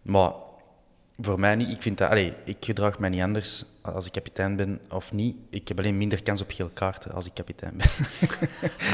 [0.01, 0.31] Maar
[1.19, 1.69] voor mij niet.
[1.69, 5.35] Ik, vind dat, allee, ik gedraag mij niet anders als ik kapitein ben of niet.
[5.49, 7.87] Ik heb alleen minder kans op geel kaarten als ik kapitein ben.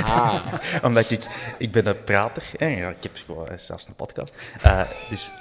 [0.03, 0.53] Ah.
[0.83, 2.43] Omdat ik, ik ben een prater.
[2.57, 2.65] Hè.
[2.67, 4.35] Ja, ik heb gewoon eh, zelfs een podcast.
[4.61, 5.31] Eh, dus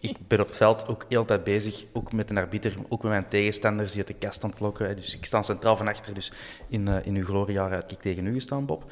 [0.00, 3.02] ik, ben op het veld ook heel de tijd bezig, ook met een arbiter, ook
[3.02, 4.96] met mijn tegenstanders die uit de kast ontlokken.
[4.96, 6.14] Dus ik sta centraal van achter.
[6.14, 6.32] Dus
[6.68, 8.90] in, eh, in uw gloriejaren heb ik tegen u gestaan, Bob.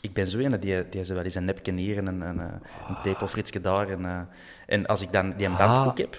[0.00, 2.40] Ik ben zo een die, die ze wel eens een nepje hier en een, een,
[2.40, 2.46] eh,
[2.88, 3.88] een tepelfritsje daar.
[3.88, 4.20] En, eh,
[4.66, 5.86] en als ik dan die een band Ah.
[5.86, 6.18] ook heb,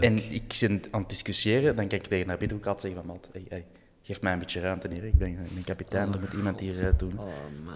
[0.00, 3.00] en ik zit aan het discussiëren, dan kan ik tegen naar binnen ook altijd zeggen
[3.04, 3.64] van, "Maat, hey, hey,
[4.02, 5.04] geef mij een beetje ruimte hier.
[5.04, 7.12] Ik ben, ik ben kapitein, er moet iemand hier doen.
[7.18, 7.24] Oh
[7.64, 7.74] man,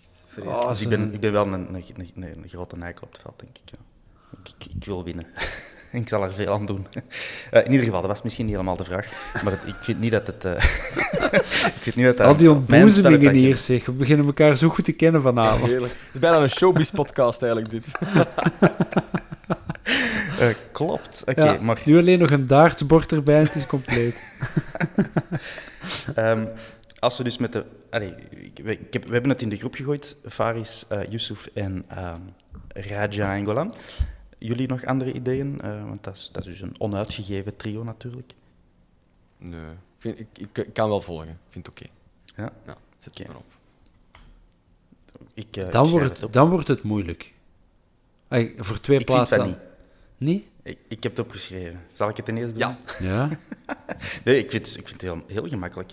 [0.00, 0.68] echt Oh, vreselijk.
[0.68, 3.38] dus ik ben, ik ben wel een, een, een, een grote eikel op het veld,
[3.40, 3.70] denk ik.
[3.70, 3.78] Ja.
[4.76, 5.24] Ik, wil winnen.
[5.92, 6.86] ik zal er veel aan doen.
[7.50, 9.08] Eh, in ieder geval, dat was misschien niet helemaal de vraag.
[9.44, 10.44] Maar het- ik vind niet dat het...
[10.44, 10.52] eh,
[11.76, 13.84] ik vind niet dat Al die ontboezemingen hier, zeg.
[13.86, 15.70] We beginnen elkaar zo goed te kennen vanavond.
[15.70, 15.92] Heerlijk.
[15.92, 17.86] Het is bijna een showbiz-podcast eigenlijk, dit.
[20.40, 21.44] Eh, klopt, oké.
[21.44, 24.16] Ja, maar Nu alleen nog een dartsbord erbij en het is compleet.
[26.14, 26.44] Ehm,
[26.98, 27.64] als we dus met de...
[27.90, 30.16] Allee, ik, we, ik heb, we hebben het in de groep gegooid.
[30.28, 32.20] Faris, eh Yusuf en ehm
[32.68, 33.74] Raja en Golan.
[34.46, 35.60] Jullie nog andere ideeën?
[35.60, 38.32] Eh, want dat is, dat is dus een onuitgegeven trio natuurlijk.
[39.38, 39.70] Nee.
[39.70, 41.28] Ik, vind, ik, ik, ik kan wel volgen.
[41.28, 41.90] Ik vind het oké.
[42.42, 42.52] Ja?
[42.66, 43.28] Ja, zet het Oké.
[43.28, 43.44] maar op.
[45.34, 46.32] Ik, eh, Dan wordt, het op.
[46.32, 47.32] dan wordt het moeilijk.
[48.28, 49.38] Ay, voor twee Ik vind plaatsen.
[49.38, 49.56] dat dan.
[50.18, 50.34] niet.
[50.34, 50.44] Niet?
[50.62, 51.80] Ik, ik heb het opgeschreven.
[51.92, 52.58] Zal ik het ineens doen?
[52.58, 52.78] Ja.
[53.00, 53.28] Ja.
[54.24, 55.92] Nee, ik vind, ik vind het heel, heel gemakkelijk.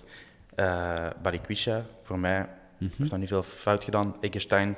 [0.55, 2.91] Eh Balikwisha, voor mij, Mhm.
[2.97, 4.15] heeft nog niet veel fout gedaan.
[4.21, 4.75] Eggestein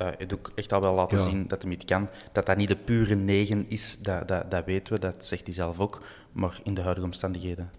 [0.00, 1.24] eh heeft ook echt al wel laten Ja.
[1.24, 2.08] zien dat hij het kan.
[2.32, 5.54] Dat dat niet de pure negen is, dat, dat, dat weten we, dat zegt hij
[5.54, 6.02] zelf ook.
[6.32, 7.70] Maar in de huidige omstandigheden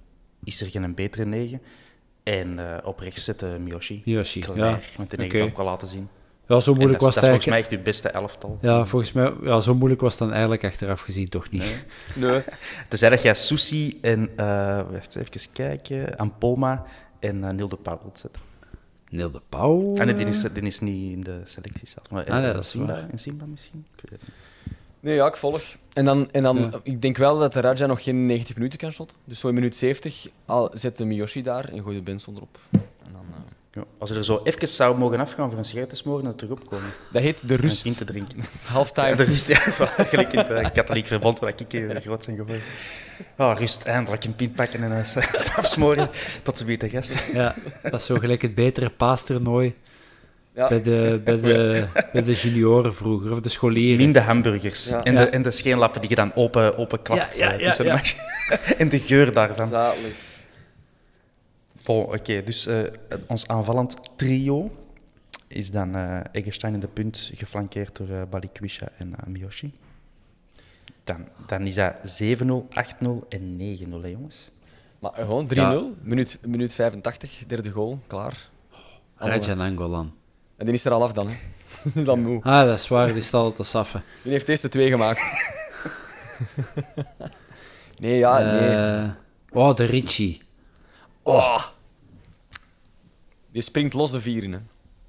[0.44, 1.62] is er geen betere negen.
[2.24, 4.02] En eh, op rechts zit eh, Miyoshi.
[4.06, 4.80] Miyoshi, Klaar, ja.
[4.98, 5.22] Want die Oké.
[5.22, 6.08] heeft het ook al laten zien.
[6.48, 8.58] ja, zo moeilijk dat, was is- het dat is volgens mij echt uw beste elftal.
[8.62, 11.86] Ja, volgens mij, ja, zo moeilijk was het dan eigenlijk achteraf gezien toch niet.
[12.16, 12.42] Nee.
[12.90, 16.86] Tenzij dat jij Susi en, eh wacht even kijken, Ampoma
[17.20, 18.42] en Neil de Pauw wilt zetten.
[19.12, 19.96] Neil de Pauw.
[19.96, 22.10] Ah, nee, die is, die is niet in de selectie zelf.
[22.10, 23.08] Maar Ah, nee, eh, dat is Simba, waar.
[23.12, 23.86] in Simba misschien?
[23.96, 24.38] Ik weet het niet.
[25.00, 25.62] Nee, ja, ik volg.
[25.94, 26.70] En dan, en dan Ja.
[26.84, 29.18] ik denk wel dat de Raja nog geen 90 minuten kan shotten.
[29.26, 32.58] Dus zo in minuut 70 al, zet de Miyoshi daar en gooi de Benson erop.
[32.72, 32.80] En
[33.12, 33.41] dan, eh,
[33.74, 36.36] Ja, als je er zo even zou mogen afgaan voor een sigaret te smoren en
[36.36, 36.90] terug opkomen.
[37.12, 37.86] dat heet de rust.
[37.86, 38.38] in te drinken.
[38.42, 39.08] Dat is halftime.
[39.08, 39.56] Ja, de rust, ja.
[40.12, 42.62] Gelijk in het eh, katholiek verbond waar ik eh, groot zijn geworden.
[43.38, 45.06] Oh, rust, eindelijk een pint pakken en een
[45.56, 46.10] afsmoren
[46.44, 47.14] tot ze weer te gast.
[47.34, 49.76] Ja, dat is zo gelijk het betere paastoernooi
[50.56, 50.68] Ja.
[50.68, 53.98] bij, de, bij, de, bij de junioren vroeger, of de scholieren.
[53.98, 54.86] Minder hamburgers.
[54.88, 55.04] Ja.
[55.04, 57.66] En, de, en de scheenlappen die je dan open, open klapt Ja, ja, eh, ja,
[57.66, 58.16] tussen de match.
[58.78, 59.68] en de geur daarvan.
[59.68, 60.30] Zalig.
[61.84, 62.80] Bon, oké, dus eh,
[63.28, 64.72] ons aanvallend trio
[65.48, 69.72] is dan eh Eggestein in de punt, geflankeerd door eh Balikwisha en Miyoshi.
[71.04, 74.52] Dan, dan is dat 7-0, 8-0 en 9-0, hè, jongens.
[75.00, 75.84] Maar gewoon 3-0, Ja.
[76.02, 78.50] minuut, minuut 85, derde goal, klaar.
[79.16, 80.14] Rajan Angolan.
[80.58, 81.28] En die is er al af dan.
[81.28, 81.36] Hè.
[81.84, 82.40] Die is al moe.
[82.44, 84.04] Ah, dat is waar, die staat al te saffen.
[84.24, 85.20] Die heeft eerst de twee gemaakt.
[88.00, 89.12] nee, ja, nee.
[89.52, 90.42] Oh, de Ritchie.
[91.24, 91.66] Oh.
[93.52, 94.60] Die springt los de vier in, hè.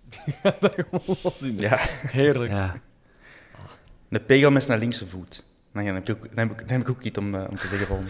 [0.09, 1.57] Die gaat daar gewoon los in.
[1.57, 1.63] hè.
[1.63, 1.77] Ja,
[2.09, 2.51] Heerlijk.
[2.51, 2.81] Ja.
[4.09, 5.45] een pegel met zijn linkse voet.
[5.73, 7.57] Dan heb ik ook, dan heb ik, dan heb ik ook iets om, eh, om
[7.57, 8.05] te zeggen van.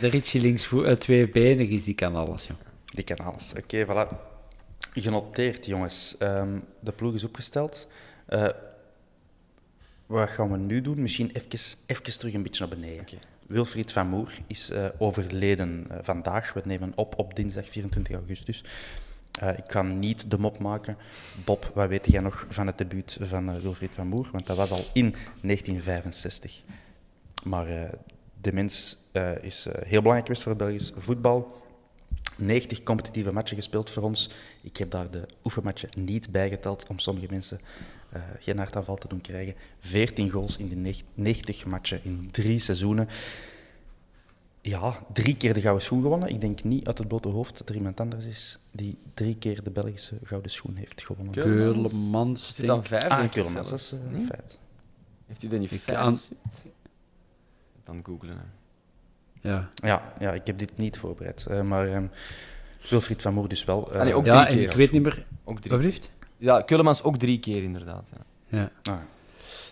[0.00, 2.56] De Ritchie links vo- eh, tweebenig is, die kan alles, joh.
[2.84, 3.52] Die kan alles.
[3.56, 4.08] Oké, voilà.
[4.92, 6.16] Genoteerd, jongens.
[6.18, 7.88] Ehm, de ploeg is opgesteld.
[8.26, 8.48] Eh,
[10.06, 11.02] wat gaan we nu doen?
[11.02, 11.48] Misschien even,
[11.86, 13.18] even terug een beetje naar beneden.
[13.46, 16.52] Wilfried van Moer is eh, overleden eh, vandaag.
[16.52, 18.64] We nemen op op dinsdag 24 augustus.
[19.40, 20.96] Eh, ik ga niet de mop maken.
[21.44, 24.28] Bob, wat weet jij nog van het debuut van Wilfried van Moer?
[24.32, 26.60] Want dat was al in 1965.
[27.44, 27.66] Maar
[28.40, 28.96] de mens
[29.40, 31.62] is heel belangrijk geweest voor Belgisch voetbal.
[32.36, 34.30] 90 competitieve matchen gespeeld voor ons.
[34.62, 37.60] Ik heb daar de oefenmatchen niet bijgeteld om sommige mensen
[38.14, 39.54] eh, geen hartaanval te doen krijgen.
[39.78, 43.08] 14 goals in de neg- 90 matchen in drie seizoenen.
[44.60, 46.28] Ja, drie keer de gouden schoen gewonnen.
[46.28, 49.62] Ik denk niet uit het blote hoofd dat er iemand anders is die drie keer
[49.62, 51.34] de Belgische gouden schoen heeft gewonnen.
[51.34, 53.08] Keulemans, Is dan vijf?
[53.08, 54.04] Ah, Keulemans, dat is zelfs.
[54.04, 54.20] eh, Nee?
[54.20, 54.58] een feit.
[55.26, 55.98] Heeft hij dat niet vijf?
[55.98, 56.18] aan-
[57.84, 58.36] Dan googlen.
[58.36, 59.48] Hè.
[59.48, 59.68] Ja.
[59.74, 61.46] Ja, ja, ik heb dit niet voorbereid.
[61.46, 62.06] eh, maar ehm,
[62.90, 63.88] Wilfried van Moer dus wel.
[63.92, 65.26] nee, ook ja, drie en ik weet niet meer...
[65.44, 65.90] Ook drie.
[65.90, 66.10] Wat?
[66.44, 68.10] Ja, Keulemans ook drie keer inderdaad.
[68.14, 68.58] Ja.
[68.58, 68.92] Ja.
[68.92, 69.00] ah,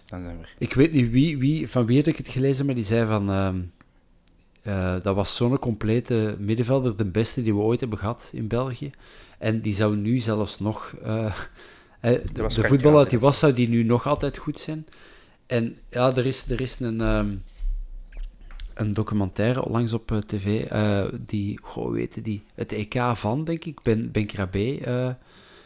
[0.07, 0.55] dan zijn we er.
[0.59, 3.31] Ik weet niet wie, wie, van wie had ik het gelezen, maar die zei van...
[3.31, 3.61] ehm,
[4.63, 8.91] eh, dat was zo'n complete middenvelder, de beste die we ooit hebben gehad in België.
[9.39, 10.95] En die zou nu zelfs nog...
[11.03, 11.25] eh,
[12.01, 14.87] eh, de, de voetballer dat hij Kraas, was, zou die nu nog altijd goed zijn.
[15.47, 17.35] En ja, er is, er is een, ehm,
[18.75, 22.43] een documentaire onlangs op tv, eh, die, goh, heette die?
[22.55, 24.79] Het EK van, denk ik, Ben, ben Krabbe.
[24.81, 25.11] eh,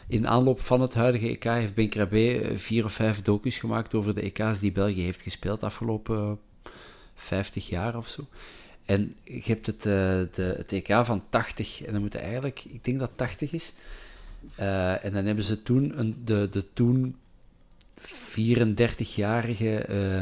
[0.07, 3.93] in aanloop van het huidige EK heeft Ben Krabbe eh, vier of vijf docus gemaakt
[3.93, 6.71] over de EK's die België heeft gespeeld de afgelopen eh,
[7.15, 8.27] 50 jaar of zo.
[8.87, 9.91] En je hebt het, eh,
[10.35, 13.73] de, EK van 80, en dan moet het eigenlijk, ik denk dat 80 is.
[14.55, 17.15] Eh, en dan hebben ze toen een, de, de toen
[18.01, 20.21] 34-jarige eh,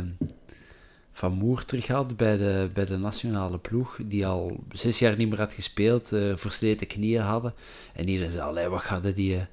[1.11, 5.39] Van Moer teruggehaald bij de, bij de nationale ploeg, die al zes jaar niet meer
[5.39, 7.53] had gespeeld, versleten knieën hadden.
[7.93, 9.47] En iedereen zei, wat gaat die,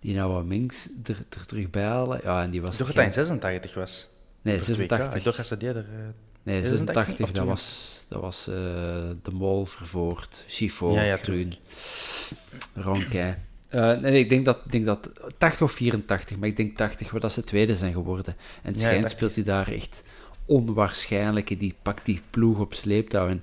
[0.00, 2.20] die nou wat Minks er, er terug bij halen?
[2.22, 2.70] Ja, en die was...
[2.72, 4.08] Ik dacht dat hij in 86 was.
[4.42, 4.76] Nee, Voor 2K.
[4.76, 5.14] 86.
[5.14, 5.76] Ik dacht dat ze die er...
[5.76, 5.84] eh,
[6.42, 8.54] Nee, 86 86, of dat was, dat was eh,
[9.22, 11.52] De Mol, Vervoort, Chiffon, Ja, ja, Groen.
[13.68, 17.20] Eh, nee, ik denk dat, denk dat 80 of 84, maar ik denk 80, waar
[17.20, 18.36] dat ze tweede zijn geworden.
[18.62, 19.18] En het schijnt 80.
[19.18, 20.02] speelt hij daar echt
[20.44, 23.28] onwaarschijnlijke, die pakt die ploeg op sleeptouw.
[23.28, 23.42] En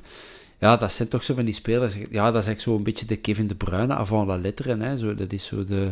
[0.58, 1.94] ja, dat zijn toch zo van die spelers.
[1.94, 4.78] Ja, dat is eigenlijk zo een beetje de Kevin De Bruyne avant la lettre.
[4.78, 5.92] Hè, zo, dat is zo de...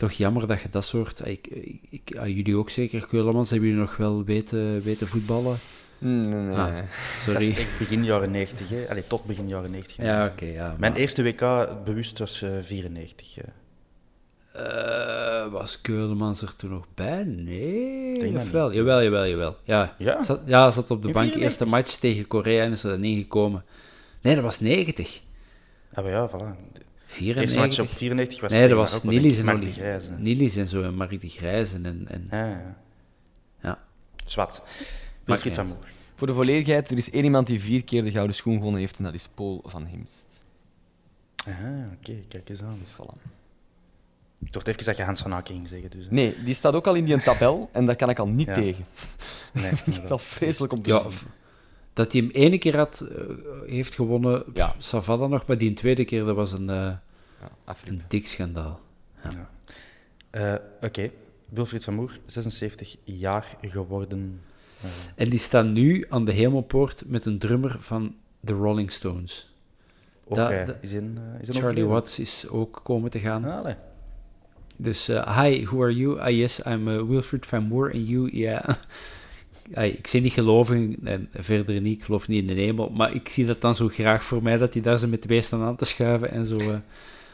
[0.00, 1.26] Toch jammer dat je dat soort...
[1.26, 1.46] Ik,
[1.90, 5.58] ik, ah, jullie ook zeker, Keulemans, hebben jullie nog wel weten, weten voetballen?
[5.98, 6.56] Nee, nee, nee.
[6.56, 6.84] Ah, Dat
[7.18, 7.40] sorry.
[7.40, 8.86] is echt begin jaren 90, hè.
[8.88, 9.96] Allee, tot begin jaren 90.
[9.96, 10.04] hè.
[10.06, 10.74] Ja, oké, ja.
[10.78, 13.36] Mijn maar- eerste WK bewust was eh, 94.
[13.38, 13.44] eh.
[14.52, 17.24] Eh, was Keulemans er toen nog bij?
[17.24, 18.72] Nee, Denk dat of wel?
[18.72, 19.56] Jawel, jawel, jawel.
[19.64, 20.22] Ja, Ja?
[20.24, 21.26] Zat, ja, zat op de In bank.
[21.32, 21.42] 94?
[21.42, 23.64] Eerste match tegen Korea en is er dan ingekomen.
[24.20, 25.20] Nee, dat was 90.
[25.94, 26.72] Ah, maar ja, voilà.
[27.10, 27.42] De 94.
[27.42, 30.12] eerste match op 94 was nee, dat was Nilis ik, en, Mark de Oli- Grijze.
[30.12, 31.86] Nilis en zo, en Mark de Grijzen.
[31.86, 32.76] En, en, Ah, ja.
[33.62, 33.78] ja.
[34.26, 34.62] Zwat.
[35.24, 35.76] Wilfried van Moer.
[36.14, 38.98] Voor de volledigheid, er is één iemand die vier keer de gouden schoen gewonnen heeft
[38.98, 40.40] en dat is Paul van Himst.
[41.46, 41.54] Ah,
[41.98, 42.78] oké, kijk eens aan.
[42.80, 43.38] Dus voilà.
[44.44, 45.90] Ik dacht even dat je Hans van Aken ging zeggen.
[45.90, 48.46] Dus, Nee, die staat ook al in die tabel en daar kan ik al niet
[48.46, 48.54] Ja.
[48.54, 48.84] tegen.
[49.52, 51.28] nee, Ik vind dat vreselijk om te Ja, zien.
[51.92, 53.24] Dat hij hem ene keer had, eh,
[53.66, 54.74] heeft gewonnen, Ja.
[54.78, 57.88] Savada nog, maar die een tweede keer, dat was een, eh, Ja, afrip.
[57.88, 58.80] een dik schandaal.
[60.30, 61.10] Eh, Oké,
[61.48, 64.40] Wilfried van Moer, 76 jaar geworden.
[65.14, 69.54] En die staan nu aan de hemelpoort met een drummer van de Rolling Stones.
[70.28, 71.88] dat- is in, is Charlie overleden.
[71.88, 73.44] Watts is ook komen te gaan.
[73.44, 73.74] Allee.
[74.76, 76.18] Dus, eh, hi, who are you?
[76.20, 78.68] Ah, yes, I'm uh, Wilfred Van Moor and you, yeah.
[79.70, 83.28] Ik zie niet geloven, en verder niet, ik geloof niet in de hemel, maar ik
[83.28, 85.76] zie dat dan zo graag voor mij, dat die daar zo met twee staan aan
[85.76, 86.56] te schuiven en zo...
[86.56, 86.76] eh,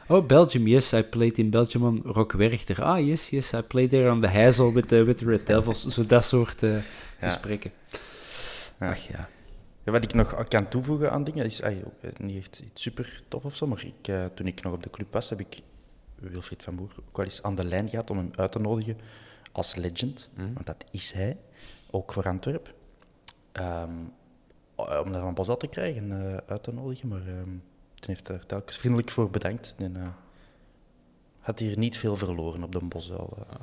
[0.07, 2.83] oh, Belgium, yes, I played in Belgium on Rock Werchter.
[2.83, 5.87] Ah, yes, yes, I played there on the Hazel with the, with the Red Devils.
[5.87, 6.77] Zo dat soort eh,
[7.21, 7.73] gesprekken.
[8.81, 8.89] Ja.
[8.89, 9.29] Ach ja.
[9.85, 13.23] Ja, wat ik nog kan toevoegen aan dingen, is ay, eh, niet echt iets super
[13.29, 15.59] tof of zo, maar ik, toen ik nog op de club was, heb ik
[16.19, 18.97] Wilfried van Boer ook wel eens aan de lijn gehad om hem uit te nodigen
[19.53, 21.37] als legend, want dat is hij,
[21.91, 22.75] ook voor Antwerp.
[23.53, 23.91] Ehm,
[24.77, 27.51] eh, om daar een uit te krijgen, eh, uit te nodigen, maar ehm
[28.07, 29.75] hij heeft er telkens vriendelijk voor bedankt.
[29.79, 30.09] En, eh,
[31.41, 33.37] had hier niet veel verloren op de Bosuil.
[33.39, 33.55] eh.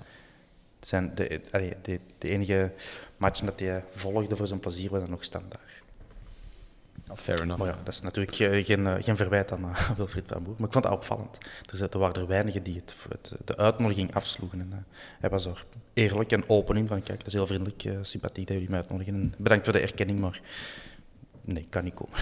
[0.80, 2.74] Het zijn de, allee, de, de enige
[3.18, 5.73] matchen dat hij volgde voor zijn plezier was dan nog standaard.
[7.14, 7.60] Ja, fair enough.
[7.60, 10.56] Maar ja, dat is natuurlijk eh, geen, eh, geen verwijt aan eh, Wilfried van Boer.
[10.58, 11.38] Maar ik vond dat opvallend.
[11.72, 14.60] Er, er waren er weinigen die het, het, de uitnodiging afsloegen.
[14.60, 14.78] En, eh,
[15.20, 16.88] hij was er eerlijk en open in.
[16.88, 19.14] Van, kijk, dat is heel vriendelijk, eh, sympathiek dat jullie mij uitnodigen.
[19.14, 20.42] En bedankt voor de erkenning, maar
[21.42, 22.18] nee, ik kan niet komen.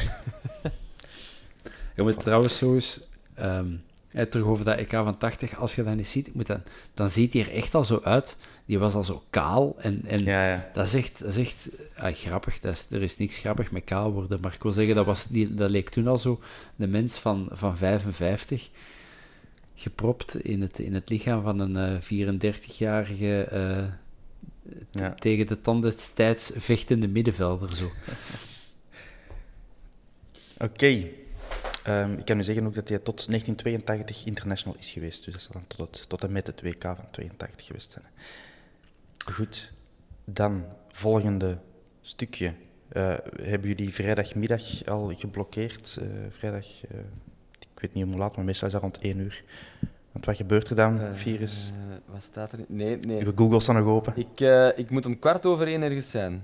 [1.96, 3.02] Je moet trouwens zo eens...
[3.34, 3.76] ehm,
[4.12, 6.64] eh, terug over dat EK van 80, als je dat niet ziet, moet dan,
[6.94, 8.38] dan ziet hij er echt al zo uit.
[8.66, 9.76] Die was al zo kaal.
[9.80, 10.70] En, en Ja, ja.
[10.74, 12.60] dat is echt, dat is echt ah, grappig.
[12.60, 14.40] Dat is, er is niks grappig met kaal worden.
[14.42, 16.40] Maar ik wil zeggen, dat, was, die, dat leek toen al zo
[16.76, 18.70] de mens van, van 55.
[19.76, 23.84] Gepropt in het, in het lichaam van een eh 34-jarige eh,
[24.92, 25.14] Ja.
[25.14, 27.74] tegen de tanden destijds vechtende middenvelder.
[27.74, 27.92] Zo.
[30.58, 31.10] Oké.
[31.84, 35.26] Ehm, ik kan u zeggen ook dat hij tot 1982 international is geweest.
[35.26, 38.06] Dus dat zal dan tot, het, tot en met het WK van 82 geweest zijn.
[39.26, 39.74] Goed.
[40.26, 41.58] Dan, volgende
[42.02, 42.54] stukje.
[42.90, 45.98] Eh, hebben jullie vrijdagmiddag al geblokkeerd?
[46.02, 46.98] Eh, vrijdag, eh,
[47.60, 49.44] ik weet niet hoe laat, maar meestal is dat rond 1 uur.
[50.12, 51.72] Want wat gebeurt er dan, Virus?
[52.06, 52.60] Wat staat er?
[52.68, 53.26] Nee, nee.
[53.26, 54.14] Uw Google staan nog open.
[54.16, 54.40] Ik,
[54.78, 56.44] ik moet om kwart over één ergens zijn.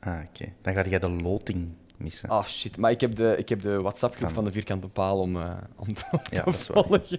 [0.00, 0.52] Ah, oké.
[0.62, 2.28] Dan ga jij de loting missen.
[2.28, 2.76] Ah, shit.
[2.76, 5.36] Maar ik heb de, ik heb de WhatsApp-groep van de Vierkante Paal om,
[5.76, 6.84] om te, Ja, te dat is waar.
[6.84, 7.18] volgen.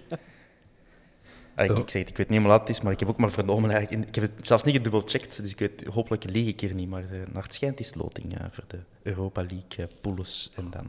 [1.56, 3.08] Ah, ik, ik zeg het, ik weet niet hoe laat het is, maar ik heb
[3.08, 4.02] ook maar vernomen eigenlijk.
[4.02, 6.88] in- Ik heb het zelfs niet gedubbelcheckt, dus ik weet, hopelijk lieg ik hier niet.
[6.88, 10.86] Maar eh, naar het schijnt is loting eh, voor de Europa League poules en dan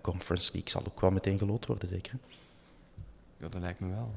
[0.00, 2.12] Conference League zal ook wel meteen geloot worden, zeker.
[3.36, 4.14] Ja, dat lijkt me wel.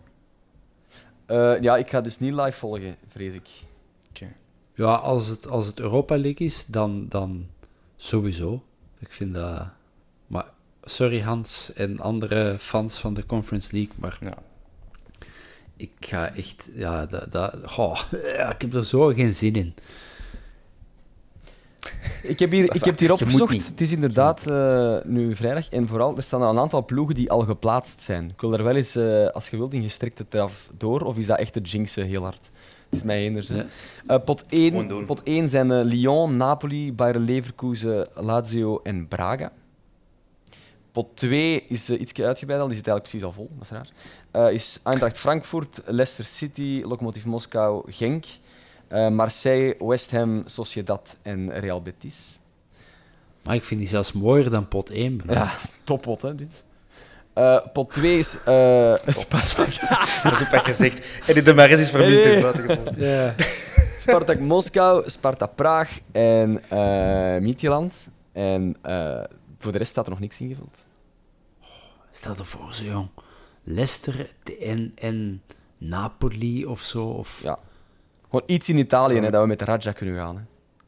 [1.26, 3.50] Eh, ja, ik ga dus niet live volgen, vrees ik.
[4.10, 4.34] Oké.
[4.74, 7.48] Ja, als het, als het Europa League is, dan, dan
[7.96, 8.64] sowieso.
[9.00, 9.68] Ik vind dat...
[10.28, 10.46] Maar
[10.84, 14.38] sorry Hans en andere fans van de Conference League, maar Ja.
[15.78, 16.70] Ik ga echt...
[16.74, 19.74] Ja, dat, dat, goh, ja, ik heb er zo geen zin in.
[22.24, 23.68] Ik heb, hier, ik heb het hier opgezocht.
[23.68, 25.70] Het is inderdaad eh, nu vrijdag.
[25.70, 28.30] En vooral, er staan een aantal ploegen die al geplaatst zijn.
[28.30, 31.02] Ik wil daar wel eens, eh, als je wilt, in gestrekte eraf door.
[31.02, 32.52] Of is dat echt de jinxen heel hard?
[32.90, 33.48] Het is mij eenders.
[33.48, 33.56] hè.
[33.56, 33.66] Ja.
[34.08, 35.06] Eh, pot, Gewoon 1, doen.
[35.06, 39.52] pot 1 zijn eh, Lyon, Napoli, Bayer Leverkusen, Lazio en Braga.
[40.94, 43.70] Pot 2 is uh, iets uitgebreid al, die zit eigenlijk precies al vol, dat is
[43.70, 43.88] raar.
[44.32, 48.26] Eh, is Eintracht Frankfurt, Leicester City, Lokomotiv Moskou, Genk,
[48.88, 52.40] eh, Marseille, West Ham, Sociedad en Real Betis.
[53.44, 55.22] Maar ik vind die zelfs mooier dan pot 1.
[55.28, 55.52] Ja,
[55.84, 56.64] toppot hè, dit.
[57.34, 59.80] Eh, pot 2 is eh Spartak,
[60.24, 61.08] Dat is ook wat gezegd.
[61.28, 63.10] En die de Maris is verminkt Nee, nee.
[63.10, 63.36] Ja.
[64.00, 68.10] Spartak Moskou, Sparta Praag en eh Midtjylland.
[68.32, 69.24] En eh,
[69.64, 70.88] voor de rest staat er nog niks ingevuld.
[72.12, 73.08] Stel je voor, zo jong.
[73.64, 75.42] Leicester en, en
[75.78, 77.06] Napoli of zo.
[77.06, 77.42] Of...
[77.44, 77.60] Ja.
[78.24, 80.36] Gewoon iets in Italië, hè, dat we met de Raja kunnen gaan.
[80.36, 80.42] Hè.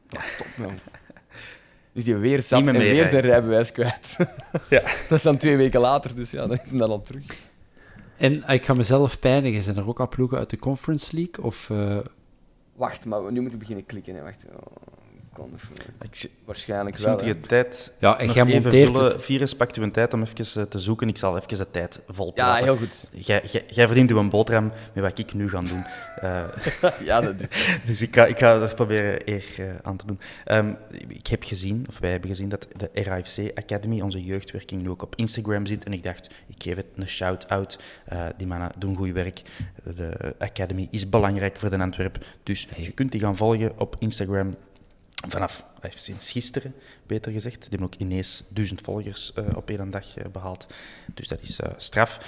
[0.09, 0.79] Ja, top, man.
[1.93, 4.17] Is die weer zat en meer weer zijn rijbewijs kwijt.
[4.69, 4.81] Ja.
[5.09, 7.25] Dat is dan twee weken later, dus ja, dan is hem dan al terug.
[8.17, 9.61] En ah, ik ga mezelf pijnigen.
[9.61, 11.43] Zijn er ook al ploegen uit de Conference League?
[11.43, 11.97] Of, eh,
[12.75, 14.15] Wacht, maar nu moet ik beginnen klikken.
[14.15, 14.21] Hè.
[14.21, 14.45] Wacht.
[14.45, 14.71] Oh,
[16.01, 17.11] Ik Waarschijnlijk wel.
[17.11, 17.27] dat hè.
[17.27, 19.21] je tijd Ja, en jij monteert vullen.
[19.21, 21.07] Virus, pakt u een tijd om even eh, te zoeken.
[21.07, 23.09] Ik zal even de tijd vol Ja, heel goed.
[23.11, 25.85] Jij, jij, jij verdient uw boterham met wat ik nu ga doen.
[26.15, 26.43] Eh,
[27.05, 27.49] Ja, dat is...
[27.85, 30.19] dus ik ga, ik ga er proberen eer eh, aan te doen.
[30.45, 30.73] Ehm,
[31.07, 35.01] ik heb gezien, of wij hebben gezien, dat de RAFC Academy, onze jeugdwerking, nu ook
[35.01, 35.83] op Instagram zit.
[35.83, 37.79] En ik dacht, ik geef het een shout-out.
[38.05, 39.41] Eh, die mannen doen goed werk.
[39.95, 42.25] De Academy is belangrijk voor de Antwerp.
[42.43, 44.55] Dus je kunt die gaan volgen op Instagram.
[45.27, 46.75] Vanaf eh, sinds gisteren,
[47.07, 47.59] beter gezegd.
[47.61, 50.67] Die hebben ook ineens duizend volgers eh, op één dag eh, behaald.
[51.13, 52.19] Dus dat is straf.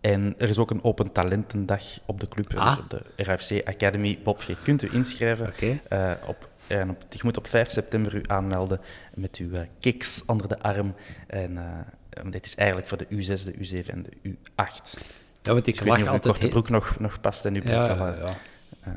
[0.00, 2.68] En er is ook een open talentendag op de club, Ah.
[2.68, 4.18] dus op de RFC Academy.
[4.24, 5.52] Bob, je kunt u inschrijven.
[5.88, 8.80] Eh, op, en op, je moet op 5 september u aanmelden
[9.14, 9.50] met uw
[9.80, 10.94] kicks onder de arm.
[11.26, 14.98] En dit is eigenlijk voor de U6, de U7 en de U8.
[15.42, 17.54] Ja, want Dus ik ik weet niet of uw korte broek nog, nog past en
[17.54, 18.36] uw broek Ja, al, ja,
[18.84, 18.94] ja.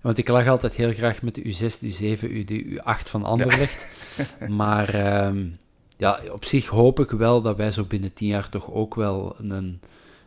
[0.00, 3.24] Want ik lach altijd heel graag met de U6, de U7, U, de U8 van
[3.24, 3.86] Anderlecht.
[4.48, 5.46] maar ehm,
[5.96, 9.36] ja, op zich hoop ik wel dat wij zo binnen tien jaar toch ook wel
[9.38, 9.80] een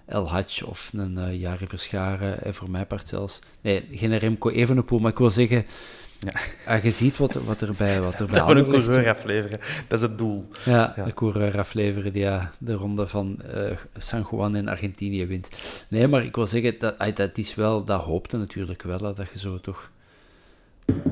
[0.06, 3.40] El Hadj of een uh, Jari Verscharen, en voor mijn part zelfs.
[3.62, 5.66] Nee, geen Remco Evenepoel, maar ik wil zeggen...
[6.26, 6.32] Ja.
[6.76, 9.60] ah, je ziet wat, wat er bij, wat er bij Dat we een coureur afleveren.
[9.88, 10.48] Dat is het doel.
[10.66, 11.04] Ja, Ja.
[11.04, 15.50] de coureur afleveren die ja, de ronde van eh, San Juan in Argentinië wint.
[15.88, 19.40] Nee, maar ik wil zeggen, dat, dat is wel, dat hoopte natuurlijk wel, dat je
[19.40, 19.92] zo toch,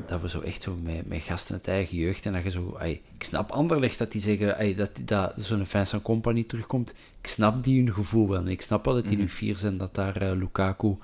[0.06, 2.76] dat we zo echt zo met, met gasten uit eigen jeugd, en dat je zo,
[2.78, 7.26] ai, ik snap Anderlecht dat die zeggen, ai, dat, dat zo'n Vincent Company terugkomt, ik
[7.28, 9.94] snap die hun gevoel wel, en ik snap wel dat die nu vier zijn, dat
[9.94, 10.96] daar eh, Lukaku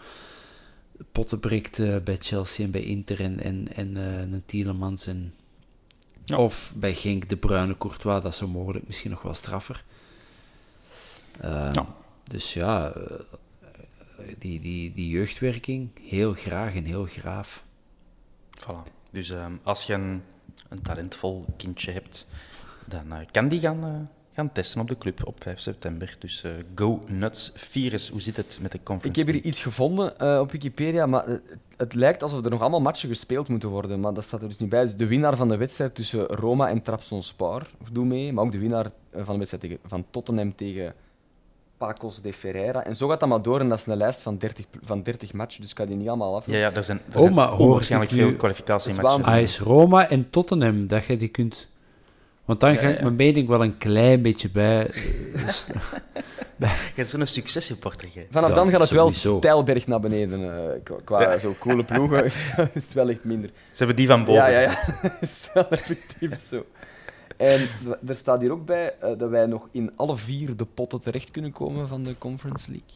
[1.13, 5.35] potten breekt eh, bij Chelsea en bij Inter en, en, en eh, een Tielemans en
[6.25, 6.37] Ja.
[6.37, 9.85] of bij Genk de Bruine Courtois, dat is zo mogelijk misschien nog wel straffer.
[11.43, 11.87] Ja.
[12.25, 17.65] Dus ja, eh, die, die, die jeugdwerking, heel graag en heel graaf.
[18.61, 18.91] Voilà.
[19.11, 20.23] Dus ehm, als je een,
[20.69, 22.27] een talentvol kindje hebt,
[22.85, 26.17] dan eh, kan die gaan, eh, gaan testen op de club op 5 september.
[26.19, 27.53] Dus eh, go nuts.
[27.55, 31.07] Virus, hoe zit het met de Ik conference heb hier iets gevonden eh, op Wikipedia,
[31.07, 31.41] maar het,
[31.77, 34.01] het lijkt alsof er nog allemaal matchen gespeeld moeten worden.
[34.01, 34.83] Maar dat staat er dus niet bij.
[34.83, 38.33] Dus de winnaar van de wedstrijd tussen Roma en Trabzonspor doet mee.
[38.33, 40.95] Maar ook de winnaar eh, van de wedstrijd tegen, van Tottenham tegen
[41.77, 42.85] Pacos de Ferreira.
[42.85, 43.61] En zo gaat dat maar door.
[43.61, 45.97] En dat is een lijst van 30, pl- van 30 matchen, dus ik ga die
[45.97, 46.47] niet allemaal af.
[46.47, 49.19] Ja, ja, er zijn, er Oh, zijn onwaarschijnlijk ik veel kwalificatiematchen.
[49.21, 49.43] is waanzinnig.
[49.51, 51.69] AS Roma en Tottenham, dat je die kunt...
[52.47, 54.87] Want dan ga ik mijn mening wel een klein beetje bij...
[54.91, 55.49] eh,
[56.59, 58.27] Je bent zo'n succesreporter, jij.
[58.31, 59.37] Vanaf Ja, dan gaat het wel sowieso.
[59.39, 60.43] stijlberg naar beneden.
[60.75, 62.37] eh, qua qua zo coole ploegen is
[62.75, 63.51] is het wel echt minder.
[63.71, 64.43] Ze hebben die van boven.
[64.43, 65.19] Ja, ja, ja.
[65.21, 66.65] is wel effectief zo.
[67.37, 67.69] En
[68.07, 71.31] er staat hier ook bij eh, dat wij nog in alle vier de potten terecht
[71.31, 72.95] kunnen komen van de Conference League.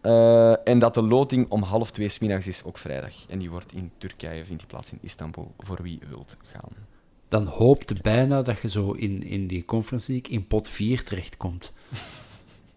[0.00, 3.12] Eh, en dat de loting om half twee 's middags is, ook vrijdag.
[3.28, 6.88] En die wordt in Turkije, vindt die plaats in Istanbul, voor wie wilt gaan.
[7.30, 11.72] Dan hoopte bijna dat je zo in, in die Conference League in pot 4 terechtkomt.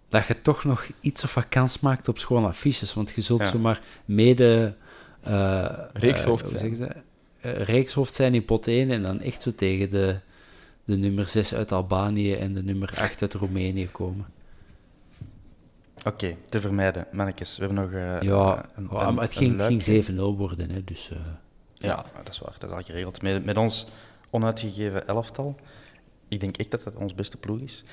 [0.10, 3.40] Dat je toch nog iets of wat kans maakt op schone affiches, want je zult
[3.40, 3.46] Ja.
[3.46, 4.76] zomaar mede...
[5.22, 6.76] eh, Reekshoofd zijn.
[6.76, 6.88] ze?
[7.40, 10.20] Eh, reekshoofd zijn in pot 1 en dan echt zo tegen de,
[10.86, 14.26] de nummer 6 uit Albanië en de nummer 8 uit Roemenië komen.
[16.06, 17.08] Oké, te vermijden.
[17.12, 20.70] Mannetjes, we hebben nog eh, Ja, een, ja, een- maar het ging, ging 7-0 worden,
[20.70, 21.10] hè, dus...
[21.12, 21.18] eh,
[21.74, 22.56] Ja, dat is waar.
[22.60, 23.22] Dat is al geregeld.
[23.22, 23.88] Met, met ons
[24.34, 25.56] onuitgegeven elftal.
[26.28, 27.84] Ik denk echt dat dat ons beste ploeg is.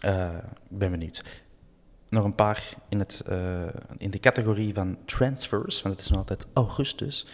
[0.00, 0.28] Eh,
[0.70, 1.22] Ik ben benieuwd.
[2.08, 3.62] Nog een paar in, het, eh,
[3.96, 7.26] in de categorie van transfers, want het is nog altijd augustus.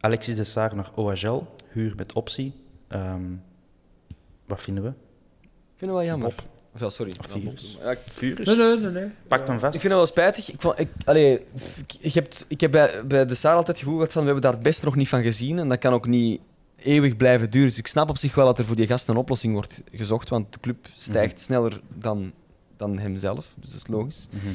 [0.00, 2.52] Alexis de Saar naar OHL, huur met optie.
[2.88, 3.22] Ehm,
[4.46, 4.88] wat vinden we?
[5.42, 6.28] Ik vind het wel jammer.
[6.28, 6.42] Bob.
[6.74, 7.12] Of ja, sorry.
[7.20, 7.78] Virus.
[7.80, 8.46] Ja, ik- Virus?
[8.46, 8.90] Nee, nee, nee.
[8.90, 9.10] nee.
[9.28, 9.72] Pak hem Ik vast.
[9.72, 10.48] vind het wel spijtig.
[10.50, 11.32] Ik, vond, ik, allee,
[11.76, 14.30] ik, ik heb, ik heb bij, bij de Saar altijd het gevoel gehad van we
[14.32, 15.58] hebben daar best nog niet van gezien.
[15.58, 16.40] En dat kan ook niet
[16.84, 17.68] eeuwig blijven duren.
[17.68, 20.28] Dus ik snap op zich wel dat er voor die gast een oplossing wordt gezocht.
[20.28, 22.32] Want de club stijgt sneller dan,
[22.76, 23.54] dan hemzelf.
[23.60, 24.28] Dus dat is logisch.
[24.30, 24.52] Mhm.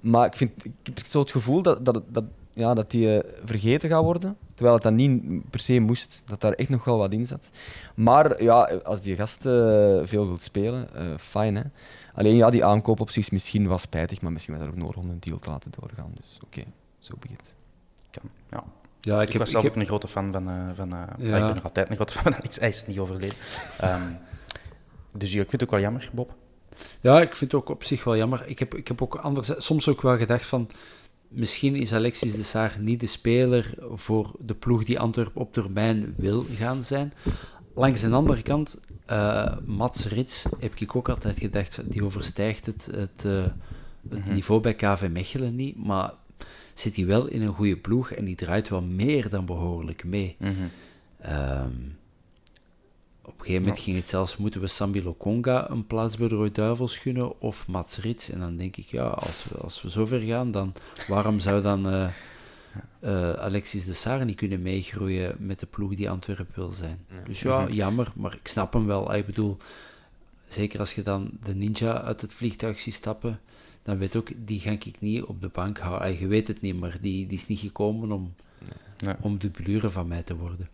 [0.00, 3.30] Maar ik, vind, ik heb zo het gevoel dat, dat, dat, ja, dat die eh,
[3.44, 4.36] vergeten gaat worden.
[4.54, 6.22] Terwijl het dat niet per se moest.
[6.24, 7.50] Dat daar echt nog wel wat in zat.
[7.94, 9.52] Maar ja, als die gast eh,
[10.02, 11.62] veel wil spelen, eh fijn hè.
[12.14, 15.10] Alleen ja, die aankoopoptie is misschien wel spijtig, maar misschien was dat ook nodig om
[15.10, 16.10] een deal te laten doorgaan.
[16.14, 16.62] Dus oké,
[16.98, 17.54] zo begint.
[18.10, 18.30] Kan.
[18.50, 18.64] Ja.
[19.00, 20.48] Ja, Ik, ik, heb, was ik zelf heb- ook een grote fan van...
[20.48, 21.36] eh, van eh, Ja.
[21.36, 22.58] ik ben nog altijd een grote fan van Alex.
[22.58, 23.36] Hij is niet overleden.
[23.78, 24.02] Ehm,
[25.16, 26.34] dus ja, ik vind het ook wel jammer, Bob.
[27.00, 28.42] Ja, ik vind het ook op zich wel jammer.
[28.46, 30.68] Ik heb, ik heb ook anders, soms ook wel gedacht van...
[31.28, 36.14] Misschien is Alexis de Saar niet de speler voor de ploeg die Antwerpen op termijn
[36.16, 37.12] wil gaan zijn.
[37.74, 42.88] Langs de andere kant, eh, Mats Rits, heb ik ook altijd gedacht, die overstijgt het,
[42.94, 43.44] het, eh,
[44.08, 45.84] het niveau bij KV Mechelen niet.
[45.84, 46.12] Maar
[46.80, 50.36] zit hij wel in een goede ploeg en die draait wel meer dan behoorlijk mee.
[51.20, 51.72] Ehm,
[53.22, 56.34] op een gegeven moment ging het zelfs, moeten we Sambi Lokonga een plaats bij de
[56.34, 58.30] Rode Duivels gunnen of Mats Rits?
[58.30, 60.72] En dan denk ik, ja, als we, als we zover gaan, dan
[61.08, 62.04] waarom zou dan eh,
[63.00, 67.06] eh, Alexis de Saar niet kunnen meegroeien met de ploeg die Antwerpen wil zijn?
[67.26, 69.14] Dus ja, jammer, maar ik snap hem wel.
[69.14, 69.56] Ik bedoel,
[70.48, 73.40] zeker als je dan de ninja uit het vliegtuig ziet stappen,
[73.90, 76.18] dan weet ook, die ga ik niet op de bank houden.
[76.18, 78.34] Je weet het niet, maar die, die is niet gekomen om,
[79.04, 79.14] Nee.
[79.20, 80.68] om dublure van mij te worden.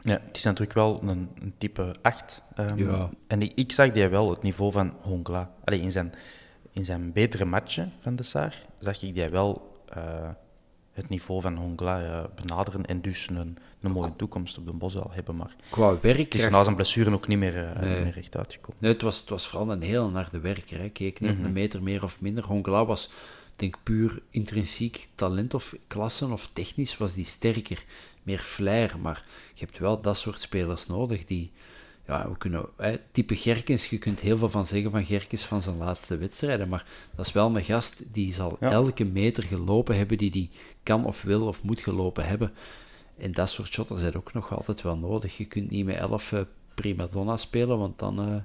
[0.00, 2.42] Ja, het is natuurlijk wel een, een type 8.
[2.54, 3.10] ehm, Ja.
[3.26, 5.50] En ik, ik zag die wel het niveau van Hongla.
[5.64, 6.12] Allee, in, zijn,
[6.72, 10.28] in zijn betere matchen van de Saar zag ik die wel eh,
[10.94, 14.94] het niveau van Hongla eh, benaderen en dus een, een mooie toekomst op de bos
[14.94, 15.36] wel hebben.
[15.36, 17.94] Maar Qua het is na zijn blessure ook niet meer, eh, Nee.
[17.94, 18.76] niet meer recht uitgekomen.
[18.80, 20.78] Nee, het was, het was vooral een heel harde werker.
[20.78, 20.88] Hè.
[20.88, 21.46] Keek niet op Mhm.
[21.46, 22.44] een meter meer of minder.
[22.44, 23.10] Hongla was,
[23.56, 27.84] denk puur intrinsiek talent of klassen of technisch was die sterker.
[28.22, 28.94] Meer flair.
[29.02, 29.24] Maar
[29.54, 31.52] je hebt wel dat soort spelers nodig die...
[32.06, 32.66] Ja, we kunnen...
[32.76, 36.68] Hè, type Gerkens, je kunt heel veel van zeggen van Gerkens van zijn laatste wedstrijden.
[36.68, 36.84] Maar
[37.14, 38.70] dat is wel een gast die zal Ja.
[38.70, 40.50] elke meter gelopen hebben die die
[40.82, 42.52] kan of wil of moet gelopen hebben.
[43.18, 45.36] En dat soort shotters zijn ook nog altijd wel nodig.
[45.36, 46.40] Je kunt niet met elf eh,
[46.74, 48.18] prima donna spelen, want dan...
[48.20, 48.36] eh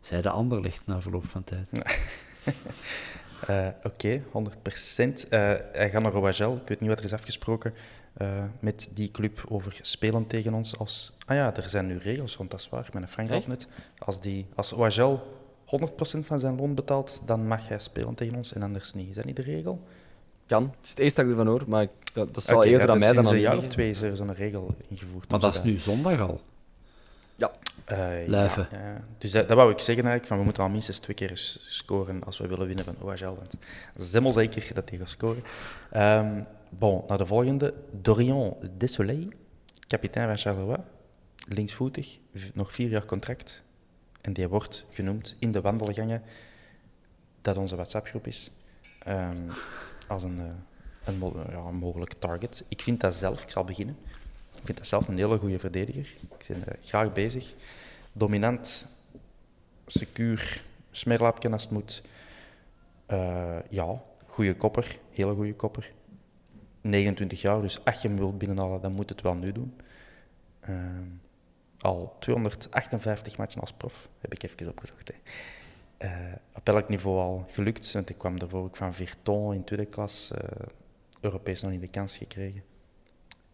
[0.00, 1.70] zij de ander ligt na verloop van tijd.
[3.46, 5.28] Eh, Oké, 100%.
[5.28, 6.52] Eh hij gaat naar OHL.
[6.52, 7.74] Ik weet niet wat er is afgesproken
[8.16, 8.28] eh,
[8.60, 10.78] met die club over spelen tegen ons.
[10.78, 11.12] Als...
[11.26, 12.88] Ah ja, er zijn nu regels rond, dat is waar.
[12.92, 13.68] Mijn Frank had net.
[13.98, 15.18] Als, die, als OHL
[15.66, 19.08] 100% van zijn loon betaalt, dan mag hij spelen tegen ons en anders niet.
[19.08, 19.80] Is dat niet de regel?
[20.46, 20.62] Kan.
[20.62, 22.86] Het is het eerste dat ik ervan hoor, maar ik- dat, dat zal Oké, eerder
[22.86, 25.30] ja, aan mij dan aan een jaar of twee is er zo'n regel ingevoerd.
[25.30, 26.40] Maar dat is nu zondag al.
[27.86, 28.68] Eh, Luiven.
[28.72, 29.00] Ja, ja.
[29.18, 32.24] Dus dat, dat wou ik zeggen eigenlijk, van we moeten al minstens twee keer scoren
[32.24, 33.36] als we willen winnen van OHL.
[33.94, 35.42] Want zeker dat hij gaat scoren.
[35.90, 37.74] Ehm, bon, naar de volgende.
[37.90, 39.28] Dorian Desoleil,
[39.86, 40.78] kapitein van Charleroi.
[41.48, 42.18] Linksvoetig,
[42.54, 43.62] nog vier jaar contract.
[44.20, 46.22] En die wordt genoemd in de wandelgangen
[47.40, 48.50] dat onze WhatsApp-groep is.
[48.98, 49.36] ehm,
[50.08, 52.64] als een, eh, een, ja, mogelijk target.
[52.68, 53.96] Ik vind dat zelf, ik zal beginnen.
[54.54, 56.14] Ik vind dat zelf een hele goede verdediger.
[56.20, 57.54] Ik ben eh, graag bezig.
[58.12, 58.86] Dominant,
[59.86, 62.02] secuur, smerlapje als het moet.
[63.06, 65.92] Eh, ja, goede kopper, hele goede kopper.
[66.88, 69.76] 29 jaar, dus als je hem wilt binnenhalen, dan moet het wel nu doen.
[70.60, 71.04] Ehm,
[71.80, 75.12] al 258 matchen als prof, heb ik even opgezocht.
[75.96, 76.10] Eh,
[76.54, 80.30] op elk niveau al gelukt, want ik kwam daarvoor ook van Virton in tweede klas,
[80.30, 80.66] eh,
[81.20, 82.62] Europees nog niet de kans gekregen.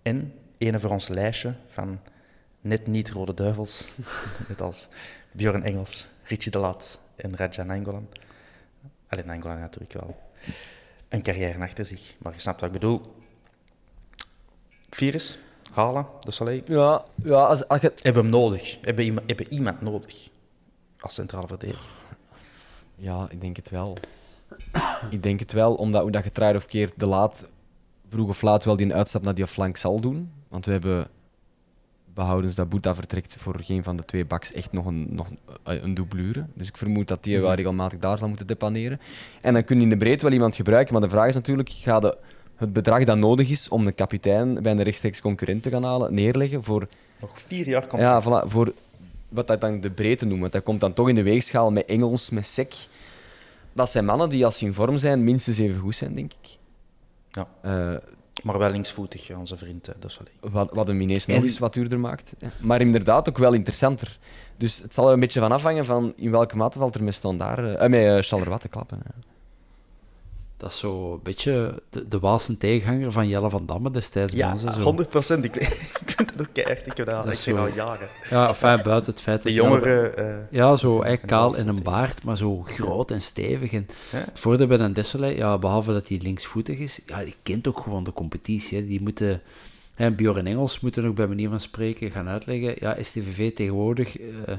[0.03, 2.01] En ene voor ons lijstje van
[2.61, 3.95] net niet Rode Duivels,
[4.49, 4.89] net als
[5.33, 8.09] Björn Engels, Richie de Laat en Raja Nangolan.
[9.09, 10.17] Alleen Nangolan natuurlijk wel
[11.09, 13.22] een carrière achter zich, maar je snapt wat ik bedoel.
[14.95, 15.39] Virus,
[15.73, 17.93] Halen, de Soleil, Ja, ja als, als je...
[18.03, 20.29] hebben hem nodig, hebben iemand, hebben iemand nodig
[21.01, 21.91] als centrale verdediger.
[22.95, 23.97] Ja, ik denk het wel.
[25.11, 27.47] ik denk het wel, omdat hoe dat je draait of keert de laat,
[28.09, 30.33] vroeg of laat wel die uitstap naar die flank zal doen.
[30.49, 31.09] Want we hebben
[32.15, 35.29] behoudens dat Boeta vertrekt voor geen van de twee backs echt nog een, nog
[35.63, 36.47] een, een doublure.
[36.55, 39.01] Dus ik vermoed dat die wel regelmatig daar zal moeten depaneren.
[39.41, 41.71] En dan kun je in de breedte wel iemand gebruiken, maar de vraag is natuurlijk,
[41.71, 42.17] ga je
[42.57, 46.15] het bedrag dat nodig is om de kapitein bij een rechtstreeks concurrent te gaan halen,
[46.15, 46.87] neerleggen voor
[47.21, 48.73] Nog vier jaar komt ja, voilà, voor
[49.29, 50.41] wat dat dan de breedte noemen.
[50.41, 52.75] Want dat komt dan toch in de weegschaal met Engels, met Sek.
[53.73, 56.59] Dat zijn mannen die als ze in vorm zijn, minstens even goed zijn, denk ik.
[57.31, 57.49] Ja.
[57.63, 57.99] Eh,
[58.43, 60.35] Maar wel linksvoetig, ja, onze vriend Soleil.
[60.41, 62.35] wat, wat een Minees nog En- eens wat duurder maakt.
[62.39, 62.49] Ja.
[62.61, 64.19] Maar inderdaad ook wel interessanter.
[64.57, 67.15] Dus het zal er een beetje van afhangen van in welke mate valt er met
[67.15, 68.99] Standaard, eh, met uh, Charleroi te klappen.
[69.05, 69.11] Ja.
[70.63, 74.51] Dat is zo een beetje de, de Waalse tegenhanger van Jelle van Damme destijds Ja,
[74.53, 74.63] ons.
[74.63, 74.81] hè, zo.
[74.81, 75.45] 100 procent.
[75.45, 75.57] Ik,
[76.07, 76.87] ik vind het ook keihard.
[76.87, 77.57] Ik heb dat, Dat ik zo.
[77.57, 78.09] al jaren.
[78.31, 80.09] Ja, enfin, buiten het feit De dat Jelle- jongere...
[80.09, 83.73] eh, Ja, zo eigenlijk En kaal en een baard, maar zo groot en stevig.
[83.73, 84.25] En Ja.
[84.35, 88.13] voordeel bij een ja, behalve dat hij linksvoetig is, ja, die kent ook gewoon de
[88.13, 88.79] competitie.
[88.79, 88.87] Hè.
[88.87, 89.43] Die moeten,
[89.95, 92.75] hè, Bjorn Engels moeten ook bij manier van spreken gaan uitleggen.
[92.79, 94.55] Ja, STVV tegenwoordig, eh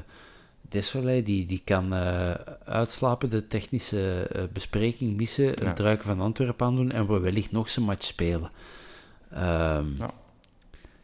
[0.68, 2.30] Desolé, die, die kan eh,
[2.64, 5.54] uitslapen, de technische eh, bespreking missen, Ja.
[5.66, 8.50] het druiken van Antwerpen aandoen en we wellicht nog zijn match spelen.
[9.30, 10.10] Ehm, Ja.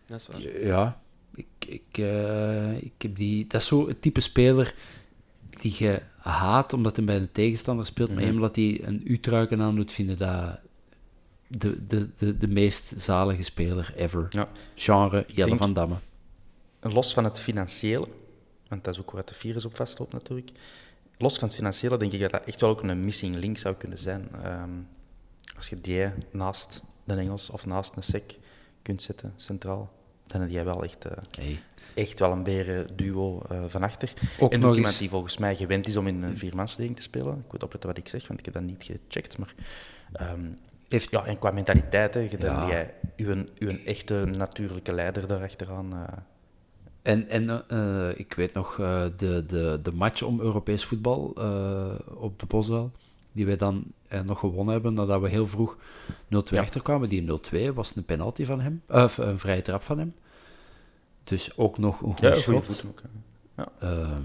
[0.07, 0.65] Dat is waar.
[0.67, 1.01] ja,
[1.35, 3.47] ik, ik, eh, ik heb die...
[3.47, 4.75] Dat is zo het type speler
[5.61, 8.33] die je haat omdat hij bij een tegenstander speelt, maar Mhm.
[8.35, 10.61] omdat hij een U-truiken aan doet, vinden dat
[11.47, 14.27] de, de, de, de meest zalige speler ever.
[14.31, 14.49] Ja.
[14.75, 15.95] Genre Jelle denk- van Damme.
[16.81, 18.07] los van het financiële,
[18.71, 20.51] want dat is ook waar de virus op vastloopt natuurlijk.
[21.19, 23.75] Los van het financiële denk ik dat dat echt wel ook een missing link zou
[23.75, 24.29] kunnen zijn.
[24.45, 24.71] Ehm,
[25.57, 28.37] als je die naast een Engels of naast een SEC
[28.83, 29.93] kunt zetten, centraal,
[30.27, 31.61] dan heb je wel echt, eh, Hey.
[31.95, 34.13] echt wel een beren duo eh, van achter.
[34.39, 36.97] Ook en nog ook iemand eens- die volgens mij gewend is om in een viermansverdediging
[36.97, 37.39] te spelen.
[37.47, 39.39] Ik moet opletten wat ik zeg, want ik heb dat niet gecheckt.
[39.39, 39.55] Maar,
[40.13, 40.45] ehm,
[40.89, 42.69] Heeft, ja, en qua mentaliteit, hè, je dan Ja.
[42.69, 45.93] jij uw, uw echte natuurlijke leider daarachteraan.
[45.93, 46.13] eh
[47.11, 51.95] En, en eh, ik weet nog eh, de, de, de match om Europees voetbal eh,
[52.15, 52.93] op de Boswel,
[53.33, 53.85] die wij dan
[54.25, 55.79] nog gewonnen hebben nadat we heel vroeg 0-2
[56.29, 56.61] Ja.
[56.61, 57.09] achterkwamen.
[57.09, 57.39] Die
[57.71, 60.15] 0-2 was een penalty van hem, of een vrije trap van hem.
[61.25, 62.85] Dus ook nog een goed ja, goede schot.
[62.89, 63.03] ook.
[63.55, 63.65] hè.
[63.79, 64.23] Ehm,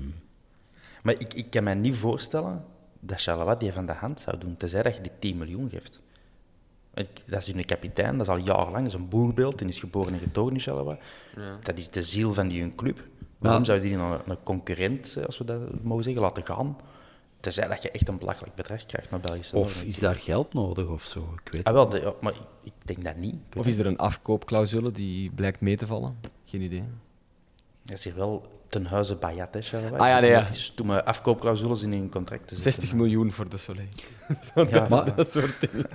[1.03, 2.63] Maar ik, ik kan mij niet voorstellen
[2.99, 6.01] dat Charleroi die van de hand zou doen, tenzij dat je die 10 miljoen geeft.
[7.25, 10.13] Dat is een kapitein, dat is al jarenlang, dat is een boerbeeld, die is geboren
[10.13, 10.97] en getogen in Charleroi.
[11.63, 13.03] Dat is de ziel van die hun club.
[13.37, 13.65] Waarom Ja.
[13.65, 16.77] zou je die dan een, een concurrent, eh, als we dat mogen zeggen, laten gaan?
[17.39, 19.87] Tenzij dat je echt een belachelijk bedrag krijgt naar Belgische of normen.
[19.87, 21.33] is daar geld nodig of zo?
[21.45, 22.33] Ik weet Ah, wel, de- ja, maar
[22.63, 23.35] ik, denk dat niet.
[23.57, 26.15] Of is er een afkoopclausule die blijkt mee te vallen?
[26.45, 26.83] Geen idee.
[27.83, 30.01] Dat is hier wel ten huize Bayat, hè, Charleroi.
[30.01, 30.39] Ah, ja, nee, ja.
[30.39, 32.71] met die stomme afkoopclausules in hun contract te zetten.
[32.73, 33.87] 60 miljoen voor de Soleil.
[34.69, 35.85] Ja, Maar- Dat soort dingen.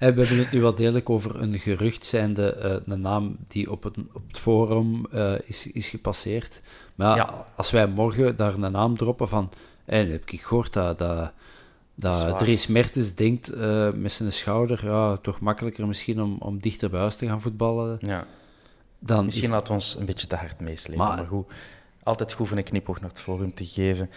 [0.00, 3.82] We hebben het nu wel degelijk over een gerucht zijnde, eh een naam die op
[3.82, 6.60] het, op het forum eh, is, is gepasseerd.
[6.94, 9.50] Maar ja, als wij morgen daar een naam droppen van...
[9.86, 11.32] Nu heb ik gehoord dat, dat,
[11.94, 12.38] Dat.
[12.38, 14.84] Dries Mertens denkt eh, met zijn schouder...
[14.86, 17.96] Ja, toch makkelijker misschien om, om dichter bij huis te gaan voetballen.
[18.00, 18.26] ja.
[18.98, 21.46] Dan Misschien is, laten we ons een beetje te hard meeslepen, Maar- maar, goed.
[22.02, 24.10] Altijd goed van een knipoog naar het forum te geven.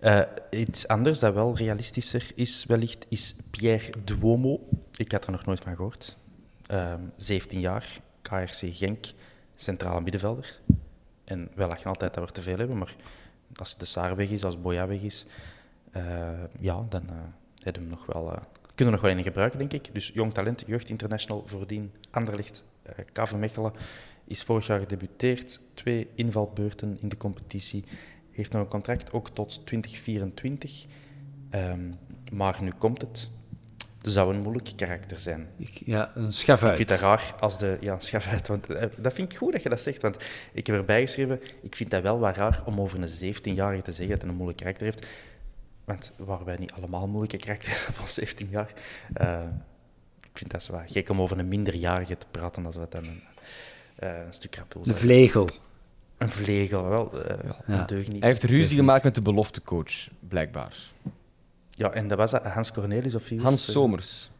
[0.00, 0.20] Eh,
[0.50, 4.68] iets anders dat wel realistischer is, wellicht, is Pierre Duomo.
[4.94, 6.16] Ik had er nog nooit van gehoord.
[6.66, 9.06] Ehm 17 jaar, KRC Genk,
[9.54, 10.60] centrale middenvelder.
[11.24, 12.94] En wij lachen altijd dat we er te veel hebben, maar
[13.54, 15.26] als de Saar weg is, als Boya weg is,
[15.90, 16.28] eh,
[16.60, 17.14] ja, dan eh
[17.62, 18.24] hebben we nog wel,
[18.74, 19.94] kunnen we nog wel in gebruiken, denk ik.
[19.94, 22.64] Dus jong talent, jeugd international voordien, Anderlicht,
[23.12, 23.72] KV Mechelen,
[24.24, 25.60] is vorig jaar gedebuteerd.
[25.74, 27.84] Twee invalbeurten in de competitie.
[28.40, 30.84] Heeft nog een contract ook tot 2024.
[31.50, 31.92] Ehm,
[32.32, 33.30] maar nu komt het.
[34.02, 35.48] Zou een moeilijk karakter zijn.
[35.56, 36.78] Ik, ja, een schavuit.
[36.78, 37.76] Ik vind dat raar als de...
[37.80, 38.48] Ja, schaf uit.
[38.48, 40.02] Want eh, dat vind ik goed dat je dat zegt.
[40.02, 40.16] Want
[40.52, 43.92] ik heb erbij geschreven, ik vind dat wel wat raar om over een 17-jarige te
[43.92, 45.06] zeggen dat hij een moeilijk karakter heeft.
[45.84, 48.72] Want waren wij niet allemaal moeilijke karakters van 17 jaar?
[49.14, 49.40] Eh,
[50.20, 53.04] ik vind dat zo wat gek om over een minderjarige te praten als wat dan
[53.04, 53.22] een,
[53.96, 54.96] eh, een stuk wil De zijn.
[54.96, 55.48] vlegel.
[56.20, 57.22] Een vlegel, wel.
[57.24, 57.80] eh Ja.
[57.80, 58.20] Een deugniet.
[58.20, 58.78] Hij heeft ruzie Deugniet.
[58.78, 60.76] gemaakt met de beloftecoach, blijkbaar.
[61.70, 63.70] Ja, en dat was dat Hans Cornelis of wie was Hans?
[63.72, 64.30] Somers.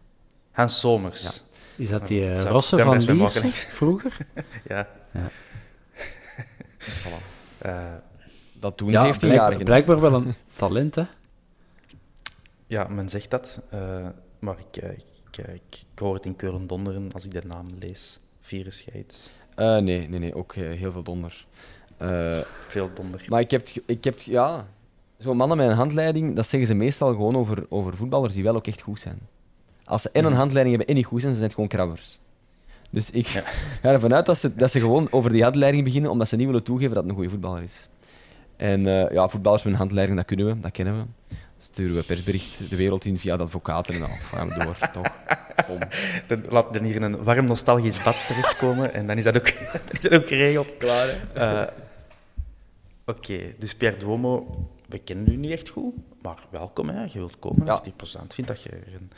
[0.50, 1.42] Hans Somers.
[1.76, 4.16] Is dat die eh, Zou Rosse van Lierse vroeger?
[4.68, 4.88] Ja.
[5.12, 5.30] Ja.
[7.58, 7.92] Eh,
[8.52, 11.04] Dat toen Ja, 17 blijkbaar, jaar blijkbaar wel een talent, hè?
[12.66, 13.60] ja, men zegt dat.
[13.70, 14.06] eh,
[14.38, 15.62] maar ik, eh, ik, eh, ik,
[15.92, 18.20] ik hoor het in Keulen donderen als ik de naam lees.
[18.40, 19.30] Virusgeit.
[19.54, 21.46] Eh, nee, nee, nee, ook eh, heel veel donder.
[21.96, 22.38] Eh,
[22.68, 23.24] Veel donder.
[23.28, 24.66] maar ik heb, ik heb ja,
[25.18, 28.54] zo'n mannen met een handleiding, dat zeggen ze meestal gewoon over, over voetballers die wel
[28.54, 29.18] ook echt goed zijn.
[29.84, 32.20] Als ze en een handleiding hebben en niet goed zijn, ze zijn het gewoon krabbers.
[32.90, 33.26] Dus ik
[33.82, 36.46] ga ervan uit dat ze, dat ze gewoon over die handleiding beginnen, omdat ze niet
[36.46, 37.88] willen toegeven dat het een goede voetballer is.
[38.56, 41.34] En ja, voetballers met een handleiding, dat kunnen we, dat kennen we.
[41.60, 45.12] Sturen we persbericht de wereld in via de advocaten en dan gaan we door, toch?
[45.66, 45.78] Kom.
[46.26, 49.80] Dan laat dan hier een warm nostalgisch bad terechtkomen en dan is dat ook, dan
[49.90, 50.76] is dat ook geregeld.
[50.76, 51.66] Klaar, hè?
[53.10, 54.46] Oké, dus Pierre Duomo,
[54.86, 57.02] we kennen u niet echt goed, maar welkom, hè.
[57.02, 57.66] Je wilt komen.
[57.66, 57.72] Ja.
[57.72, 59.10] Als je plezant vindt dat je er een,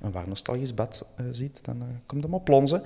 [0.00, 2.82] een warm nostalgisch bad eh, ziet, dan uh, komt hem op plonzen.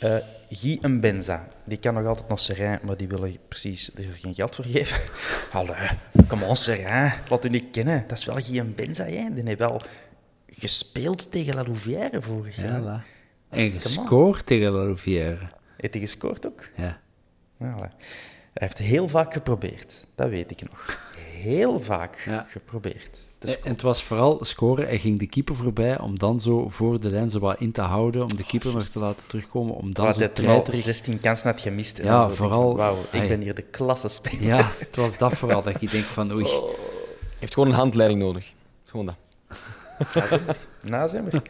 [0.00, 0.16] Eh
[0.50, 4.34] Guy en Benza, die kan nog altijd naar Seraing, maar die willen precies er geen
[4.34, 5.00] geld voor geven.
[5.52, 5.88] Allee,
[6.26, 8.04] kom on Seraing, laat u niet kennen.
[8.06, 9.34] Dat is wel Guy en Benza, hè.
[9.34, 9.82] Die heeft wel
[10.48, 12.82] gespeeld tegen La Louvière vorig jaar.
[12.82, 13.02] Ja,
[13.48, 15.38] en gescoord tegen La Louvière.
[15.76, 16.68] Heeft hij gescoord ook?
[16.76, 17.00] Ja.
[17.60, 17.90] Allee.
[18.52, 20.98] Hij heeft heel vaak geprobeerd, dat weet ik nog.
[21.32, 22.46] Heel vaak Ja.
[22.48, 23.28] geprobeerd.
[23.40, 24.86] En Dus en het was vooral scoren.
[24.86, 27.80] Hij ging de keeper voorbij om dan zo voor de lijn zo wat in te
[27.80, 30.80] houden, om de keeper nog te laten terugkomen, om dan zo treiterig...
[30.80, 31.98] 16 kansen had gemist.
[31.98, 34.42] En Ja, vooral- Wauw, ik ben hier de klasse speler.
[34.42, 36.44] Ja, het was dat vooral dat je denkt van oei.
[36.44, 36.70] Oh.
[37.38, 38.52] heeft gewoon een handleiding nodig.
[38.84, 39.16] Gewoon dat.
[40.82, 41.42] Nazemmer.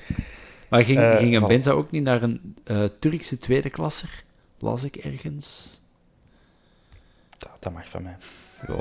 [0.68, 1.47] Maar ging, Eh, ging een.
[1.49, 4.24] Benza ook niet naar een eh, Turkse tweede klasser?
[4.59, 5.80] Las ik ergens.
[7.38, 8.16] Dat, dat mag van mij.
[8.66, 8.74] Ja,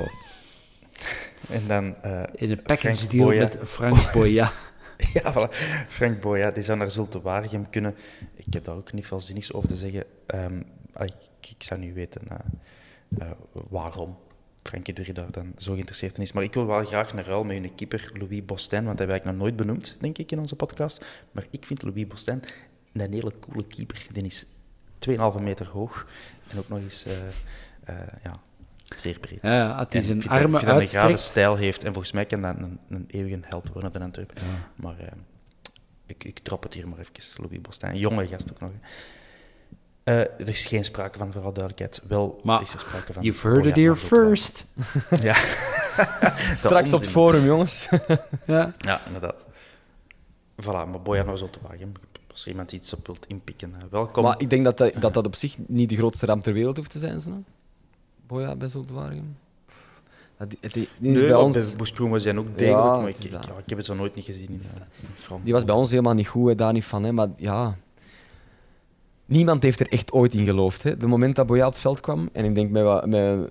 [1.49, 1.95] En dan...
[2.01, 3.39] eh, in een package Frank deal Boya.
[3.39, 4.51] met Frank Boya.
[5.13, 5.49] Ja, voilà.
[5.87, 7.95] Frank Boya, die zou naar Zulte Waregem kunnen.
[8.35, 10.03] Ik heb daar ook niet veel zinnigs over te zeggen.
[10.25, 10.61] Ehm,
[10.93, 12.37] ah, ik, ik zou niet weten eh,
[13.19, 13.31] eh,
[13.69, 14.17] waarom
[14.63, 16.31] Frankie Dury daar dan zo geïnteresseerd in is.
[16.31, 19.17] Maar ik wil wel graag een ruil met hun keeper Louis Bostin, want dat heb
[19.17, 21.05] ik nog nooit benoemd, denk ik, in onze podcast.
[21.31, 22.43] Maar ik vind Louis Bostin
[22.93, 24.07] een hele coole keeper.
[24.11, 24.45] Die is
[25.09, 26.07] 2,5 meter hoog
[26.47, 27.05] en ook nog eens
[28.23, 28.39] ja,
[28.95, 29.39] zeer breed.
[29.41, 31.83] Ja, ja, het is En een vind dat- dat een grave stijl heeft.
[31.83, 34.35] En volgens mij kan dat een, een eeuwige held worden bij Antwerpen.
[34.75, 35.07] Maar eh,
[36.05, 37.13] ik, ik drop het hier maar even,
[37.43, 37.89] Louis Bostin.
[37.89, 38.71] Een jonge gast ook nog.
[40.03, 42.01] Eh, er is geen sprake van, voor alle duidelijkheid.
[42.07, 43.23] Wel Maar is er sprake van...
[43.23, 44.65] You've heard it here first.
[45.21, 45.35] Ja.
[46.55, 47.89] Straks op het forum, jongens.
[48.45, 48.73] Ja.
[48.77, 49.43] Ja, inderdaad.
[50.61, 51.93] Voilà, maar Bojan was op de wagen.
[52.31, 54.23] Als er iemand iets op wilt inpikken, eh, welkom.
[54.23, 56.77] Maar ik denk dat dat, dat dat op zich niet de grootste ramp ter wereld
[56.77, 57.21] hoeft te zijn.
[57.21, 57.43] Zo.
[58.29, 58.69] Boja bij.
[60.37, 63.05] Dat, die, die, die is Nee, bij ons, bij Boeskroen zijn ook degelijk, Ja, maar
[63.05, 63.45] het ik, is ik, dat.
[63.45, 64.61] ja, ik heb het zo nooit niet gezien in,
[65.43, 67.03] die was bij ons helemaal niet goed, hè, daar niet van.
[67.03, 67.75] Hè, maar ja,
[69.25, 70.83] niemand heeft er echt ooit in geloofd.
[70.83, 70.97] Hè.
[70.97, 73.49] De moment dat Boja op het veld kwam, en ik denk met, wat- met,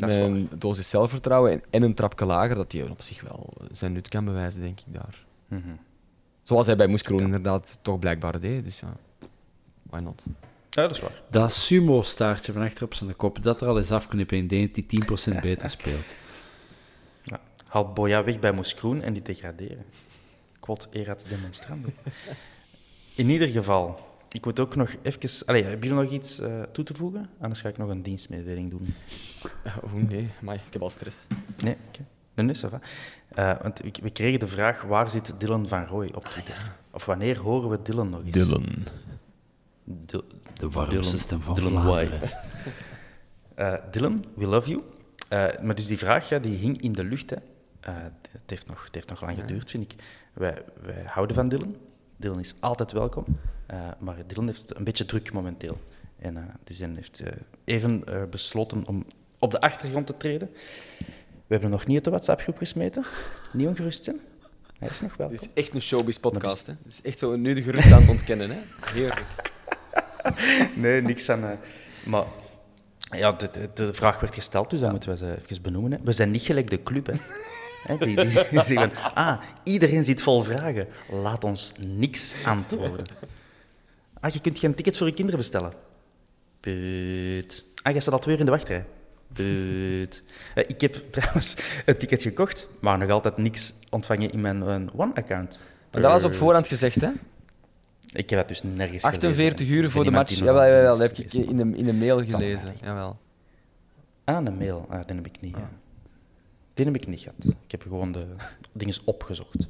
[0.00, 4.08] een dosis zelfvertrouwen en, en een trapje lager, dat hij op zich wel zijn nut
[4.08, 5.24] kan bewijzen, denk ik daar.
[5.48, 5.60] Mhm.
[6.42, 8.64] Zoals hij bij Moeskroen inderdaad toch blijkbaar deed.
[8.64, 8.92] Dus ja,
[9.82, 10.26] why not?
[10.70, 11.22] Ja, dat is waar.
[11.30, 14.84] Dat sumo-staartje van achter op zijn kop, dat er al eens afknippen en denk dat
[14.88, 16.04] hij 10% beter speelt.
[17.22, 17.40] Ja.
[17.66, 19.84] Haal Boja weg bij Moeskroen en die degraderen.
[20.60, 21.94] Quod erat demonstrandum.
[23.14, 24.00] In ieder geval,
[24.30, 25.46] ik moet ook nog even...
[25.46, 27.30] Allee, hebben jullie nog iets eh, toe te voegen?
[27.40, 28.94] Anders ga ik nog een dienstmededeling doen.
[29.84, 31.16] Oh nee, maar ik heb al stress.
[31.64, 32.04] Nee, oké.
[32.34, 32.54] Nee, nee.
[33.28, 36.72] Eh, want we, we kregen de vraag, waar zit Dylan van Rooij op Twitter?
[36.90, 38.30] Of wanneer horen we Dylan nog eens?
[38.30, 38.66] Dylan.
[39.84, 40.20] Dy-
[40.60, 41.84] De warmste stem van Dylan.
[41.86, 42.28] White.
[43.54, 44.82] Eh, Dylan, we love you.
[45.28, 47.30] Eh, maar dus die vraag ja, die hing in de lucht.
[47.30, 47.36] Hè.
[47.80, 47.94] Eh,
[48.30, 50.02] het, heeft nog, het heeft nog lang geduurd, vind ik.
[50.32, 51.76] Wij, wij houden van Dylan.
[52.16, 53.24] Dylan is altijd welkom.
[53.66, 55.78] Eh, maar Dylan heeft het een beetje druk momenteel.
[56.18, 57.32] En, eh, dus hij heeft eh,
[57.64, 59.06] even eh, besloten om
[59.38, 60.50] op de achtergrond te treden.
[61.46, 63.04] We hebben nog niet uit de WhatsApp-groep gesmeten.
[63.52, 64.20] Niet ongerust zijn.
[64.78, 65.36] Hij is nog welkom.
[65.36, 66.66] Dit is echt een showbiz-podcast.
[66.66, 66.72] hè.
[66.82, 68.50] Het is echt zo nu de geruchten aan het ontkennen.
[68.50, 68.58] Hè?
[68.80, 69.49] Heerlijk.
[70.74, 71.44] Nee, niks van.
[71.44, 71.50] eh,
[72.04, 72.24] maar
[73.10, 75.92] Ja, de, de, de vraag werd gesteld, dus dat moeten we ze even benoemen.
[75.92, 75.98] Hè.
[76.04, 77.12] We zijn niet gelijk de club, hè.
[77.86, 78.32] Hè, die, die, die
[78.64, 80.86] zeggen, ah, iedereen zit vol vragen.
[81.08, 83.06] Laat ons niks antwoorden.
[84.20, 85.72] Ah, je kunt geen tickets voor je kinderen bestellen.
[86.60, 87.64] Put.
[87.82, 88.84] Ah, jij staat al twee uur in de wachtrij.
[89.32, 90.22] Put.
[90.54, 91.56] Eh, Ik heb trouwens
[91.86, 95.62] een ticket gekocht, maar nog altijd niks ontvangen in mijn, One-account.
[95.92, 97.10] Maar dat was op voorhand gezegd, hè?
[98.12, 99.82] Ik heb dat dus nergens 48 gelezen.
[99.82, 100.34] uur voor de match.
[100.34, 102.74] Jawel, jawel, dat heb ik in de, in de mail gelezen.
[102.82, 103.18] Jawel.
[104.24, 104.86] Ah, een mail.
[104.88, 105.56] Ah, die heb ik niet.
[106.74, 107.44] Die heb ik niet gehad.
[107.64, 108.26] Ik heb gewoon de
[108.72, 109.66] dingen opgezocht.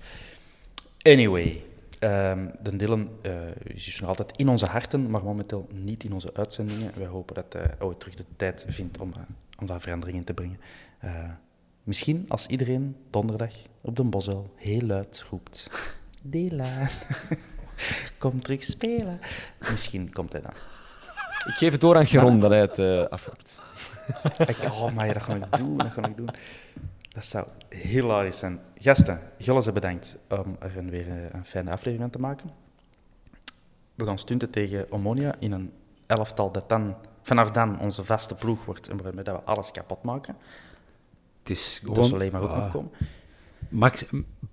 [1.03, 1.62] Anyway,
[1.99, 3.32] ehm, de Dylan eh,
[3.64, 6.93] is dus nog altijd in onze harten, maar momenteel niet in onze uitzendingen.
[6.97, 9.20] Wij hopen dat hij ooit terug de tijd vindt om, eh,
[9.59, 10.61] om daar verandering in te brengen.
[10.99, 11.30] Eh,
[11.82, 15.70] misschien als iedereen donderdag op de Bosel heel luid roept...
[16.22, 16.88] Dylan,
[18.18, 19.18] kom terug spelen.
[19.70, 20.52] Misschien komt hij dan.
[21.46, 23.60] Ik geef het door aan Geron dat hij het eh afroept.
[24.46, 26.28] Ik, oh, maar dat ga ik doen, dat ga ik doen.
[27.08, 28.60] Dat zou hilarisch zijn.
[28.76, 32.50] Gasten, Gilles bedankt om er een, weer een, een fijne aflevering aan te maken.
[33.94, 35.72] We gaan stunten tegen Omonia in een
[36.06, 40.02] elftal dat dan, vanaf dan onze vaste ploeg wordt en waarmee dat we alles kapot
[40.02, 40.36] maken.
[41.38, 42.04] Het is Dat gewoon...
[42.04, 42.62] is alleen maar goed Ah.
[42.62, 42.90] moet komen.
[43.68, 44.04] Max,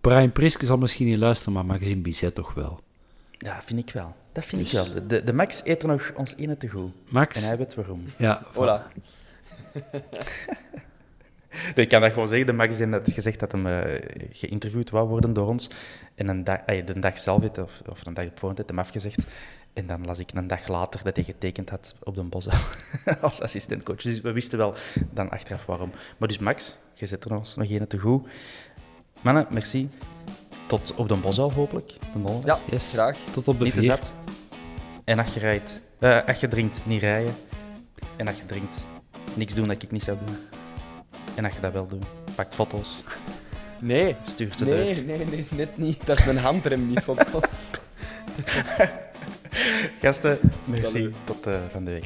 [0.02, 2.80] Brian Priske zal misschien niet luisteren, maar Maxime Bizet toch wel.
[3.38, 4.16] Ja, vind ik wel.
[4.32, 5.08] Dat vind ik wel.
[5.08, 6.92] De, de Max eet er nog ons ene te goed.
[7.10, 7.42] Max?
[7.42, 8.06] En hij weet waarom.
[8.18, 8.82] Ja, Voilà.
[11.76, 12.46] Nee, ik kan dat gewoon zeggen.
[12.46, 15.70] De Max die had gezegd dat hem eh, geïnterviewd wou worden door ons.
[16.16, 18.80] En een dag, de dag zelf, heeft, of, of een dag op voorhand, heeft hem
[18.80, 19.26] afgezegd.
[19.74, 22.48] En dan las ik een dag later dat hij getekend had op de Bos
[23.22, 24.02] als assistentcoach.
[24.02, 24.76] Dus we wisten wel
[25.12, 25.92] dan achteraf waarom.
[26.18, 28.28] Maar dus Max, je zet er ons nog een te goed.
[29.22, 29.90] Mannen, merci.
[30.68, 31.88] Tot op de Bosal hopelijk.
[31.88, 32.60] De donderdag.
[32.60, 32.90] Ja, yes.
[32.94, 33.18] graag.
[33.32, 34.14] Tot op de Niet te zat.
[35.04, 37.36] En als je rijdt, eh, als je drinkt, niet rijden.
[38.16, 38.88] En als je drinkt,
[39.34, 40.36] niks doen dat ik niet zou doen.
[41.36, 42.06] En als je dat wel doet,
[42.36, 43.04] pak foto's,
[43.80, 44.16] Nee.
[44.24, 45.04] stuur ze Nee, door.
[45.04, 46.06] nee, nee, net niet.
[46.06, 47.64] Dat is mijn handrem niet ons.
[50.02, 51.14] Gasten, merci.
[51.24, 52.06] Tot eh, van de week.